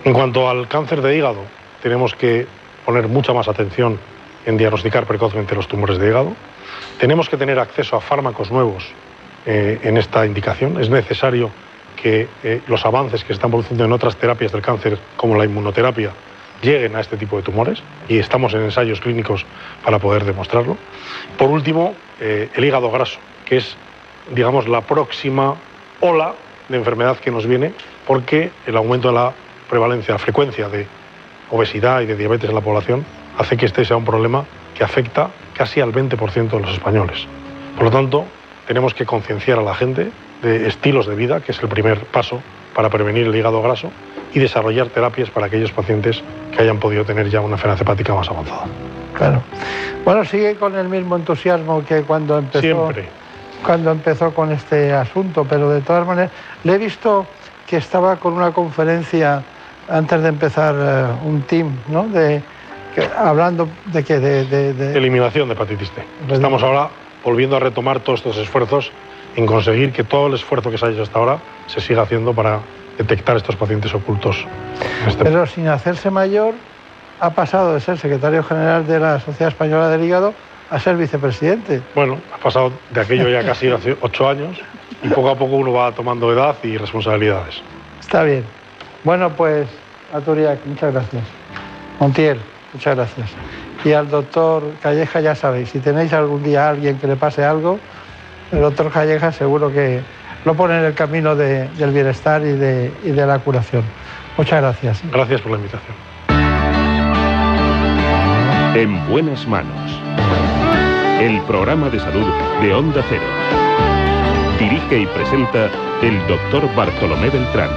[0.02, 1.42] En cuanto al cáncer de hígado,
[1.82, 2.46] tenemos que
[2.86, 3.98] poner mucha más atención
[4.46, 6.32] en diagnosticar precozmente los tumores de hígado.
[6.98, 8.84] Tenemos que tener acceso a fármacos nuevos
[9.44, 10.80] eh, en esta indicación.
[10.80, 11.50] Es necesario
[12.00, 15.44] que eh, los avances que se están produciendo en otras terapias del cáncer, como la
[15.44, 16.12] inmunoterapia,
[16.62, 19.44] lleguen a este tipo de tumores y estamos en ensayos clínicos
[19.84, 20.78] para poder demostrarlo.
[21.36, 23.76] Por último, eh, el hígado graso, que es,
[24.34, 25.56] digamos, la próxima
[26.00, 26.34] ola
[26.70, 27.72] de enfermedad que nos viene
[28.06, 29.32] porque el aumento de la
[29.70, 30.86] prevalencia, la frecuencia de
[31.50, 33.04] obesidad y de diabetes en la población
[33.38, 34.44] hace que este sea un problema
[34.74, 37.26] que afecta casi al 20% de los españoles.
[37.76, 38.26] Por lo tanto,
[38.66, 40.10] tenemos que concienciar a la gente
[40.42, 42.42] de estilos de vida, que es el primer paso
[42.74, 43.90] para prevenir el hígado graso,
[44.32, 48.28] y desarrollar terapias para aquellos pacientes que hayan podido tener ya una enfermedad hepática más
[48.28, 48.66] avanzada.
[49.14, 49.42] Claro.
[50.04, 52.60] Bueno, sigue con el mismo entusiasmo que cuando empezó.
[52.60, 53.08] Siempre.
[53.64, 56.30] Cuando empezó con este asunto, pero de todas maneras,
[56.64, 57.26] le he visto
[57.66, 59.42] que estaba con una conferencia
[59.90, 62.04] antes de empezar eh, un team, ¿no?
[62.08, 62.42] De,
[62.94, 66.02] que- hablando de que de, de- de- Eliminación de hepatitis C.
[66.32, 66.88] Estamos ahora
[67.24, 68.92] volviendo a retomar todos estos esfuerzos
[69.36, 72.32] en conseguir que todo el esfuerzo que se ha hecho hasta ahora se siga haciendo
[72.34, 72.60] para
[72.98, 74.44] detectar estos pacientes ocultos.
[75.06, 76.54] este pero sin hacerse mayor
[77.20, 80.32] ha pasado de ser secretario general de la Sociedad Española del Hígado
[80.70, 81.82] a ser vicepresidente.
[81.94, 84.58] Bueno, ha pasado de aquello ya casi hace ocho años
[85.02, 87.60] y poco a poco uno va tomando edad y responsabilidades.
[88.00, 88.44] Está bien.
[89.04, 89.68] Bueno, pues
[90.12, 91.22] a Turiac, muchas gracias.
[91.98, 92.40] Montiel,
[92.72, 93.30] muchas gracias.
[93.84, 97.44] Y al doctor Calleja, ya sabéis, si tenéis algún día a alguien que le pase
[97.44, 97.78] algo,
[98.52, 100.00] el doctor Calleja seguro que
[100.44, 103.82] lo pone en el camino de- del bienestar y de, y de la curación.
[104.36, 105.00] Muchas gracias.
[105.10, 105.96] Gracias por la invitación.
[108.74, 109.90] En buenas manos.
[111.20, 112.26] El programa de salud
[112.62, 113.22] de Onda Cero.
[114.58, 115.68] Dirige y presenta
[116.02, 117.70] el doctor Bartolomé Beltrán.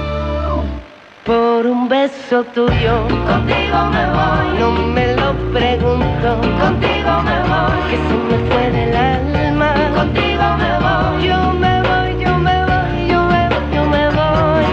[1.24, 4.58] Por un beso tuyo, contigo me voy.
[4.58, 7.80] No me lo pregunto, contigo me voy.
[7.88, 11.26] Que se me fue del alma, contigo me voy.
[11.26, 14.66] Yo me voy, yo me voy, yo me voy, yo me voy.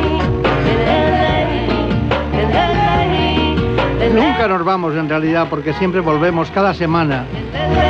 [4.14, 7.24] Nunca nos vamos en realidad porque siempre volvemos cada semana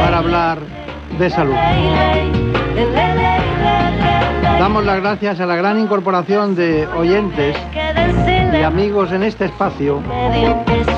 [0.03, 0.59] para hablar
[1.17, 1.55] de salud.
[4.59, 7.57] Damos las gracias a la gran incorporación de oyentes
[8.51, 10.01] y amigos en este espacio,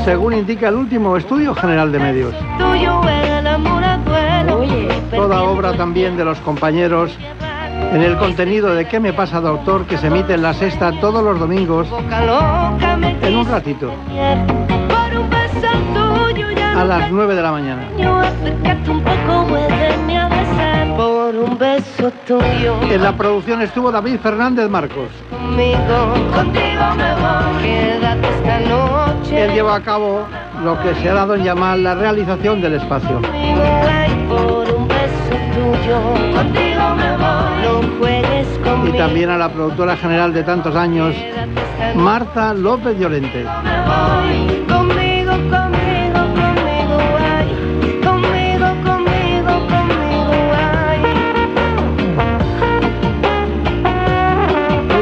[0.05, 2.33] según indica el último estudio general de medios.
[5.11, 7.11] Toda obra también de los compañeros
[7.93, 9.85] en el contenido de ¿Qué me pasa, doctor?
[9.85, 11.87] que se emite en la sexta todos los domingos
[13.21, 13.91] en un ratito,
[16.75, 17.83] a las 9 de la mañana.
[21.23, 22.75] Por un beso tuyo.
[22.81, 25.07] En la producción estuvo David Fernández Marcos.
[25.29, 27.63] Conmigo, contigo me voy.
[27.63, 29.45] Quédate esta noche.
[29.45, 30.25] Él lleva a cabo
[30.61, 33.21] lo que se ha dado en llamar la realización del espacio.
[33.21, 35.97] Conmigo, ay, por un beso tuyo.
[36.35, 37.53] Contigo me voy.
[37.63, 38.47] No juegues
[38.89, 41.15] Y también a la productora general de tantos años,
[41.95, 43.45] Marta López Llorente.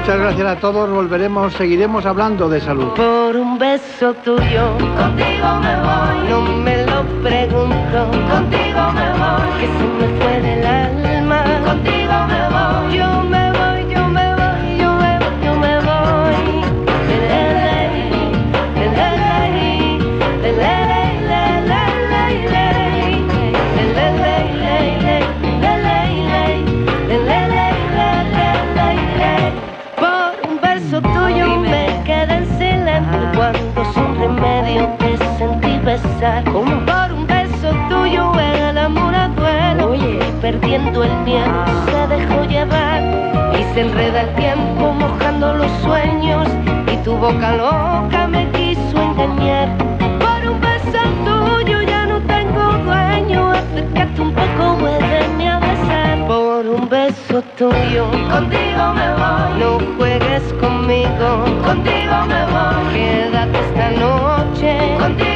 [0.01, 2.87] Muchas gracias a todos, volveremos, seguiremos hablando de salud.
[2.95, 6.27] Por un beso tuyo, contigo me voy.
[6.27, 9.59] No me lo pregunto, contigo me voy.
[9.59, 12.97] Que se me fue del alma, contigo me voy.
[12.97, 13.40] Yo me
[36.21, 36.85] pensar ¿Cómo?
[36.85, 41.85] Por un beso tuyo el amor a duelo Oye, perdiendo el miedo ah.
[41.85, 43.01] se dejó llevar.
[43.59, 46.47] Y se enreda el tiempo mojando los sueños.
[46.91, 49.69] Y tu boca loca me quiso engañar.
[50.19, 53.51] Por un beso tuyo ya no tengo dueño.
[53.51, 56.27] Acércate un poco, vuélveme a besar.
[56.27, 59.59] Por un beso tuyo Contigo me voy.
[59.59, 61.27] No juegues conmigo
[61.65, 62.93] Contigo me voy.
[62.93, 65.30] Quédate esta noche Contigo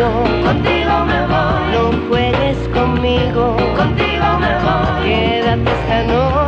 [0.00, 1.72] Contigo me voy.
[1.74, 3.54] No juegues conmigo.
[3.76, 5.04] Contigo me voy.
[5.04, 6.39] Quédate esta noche.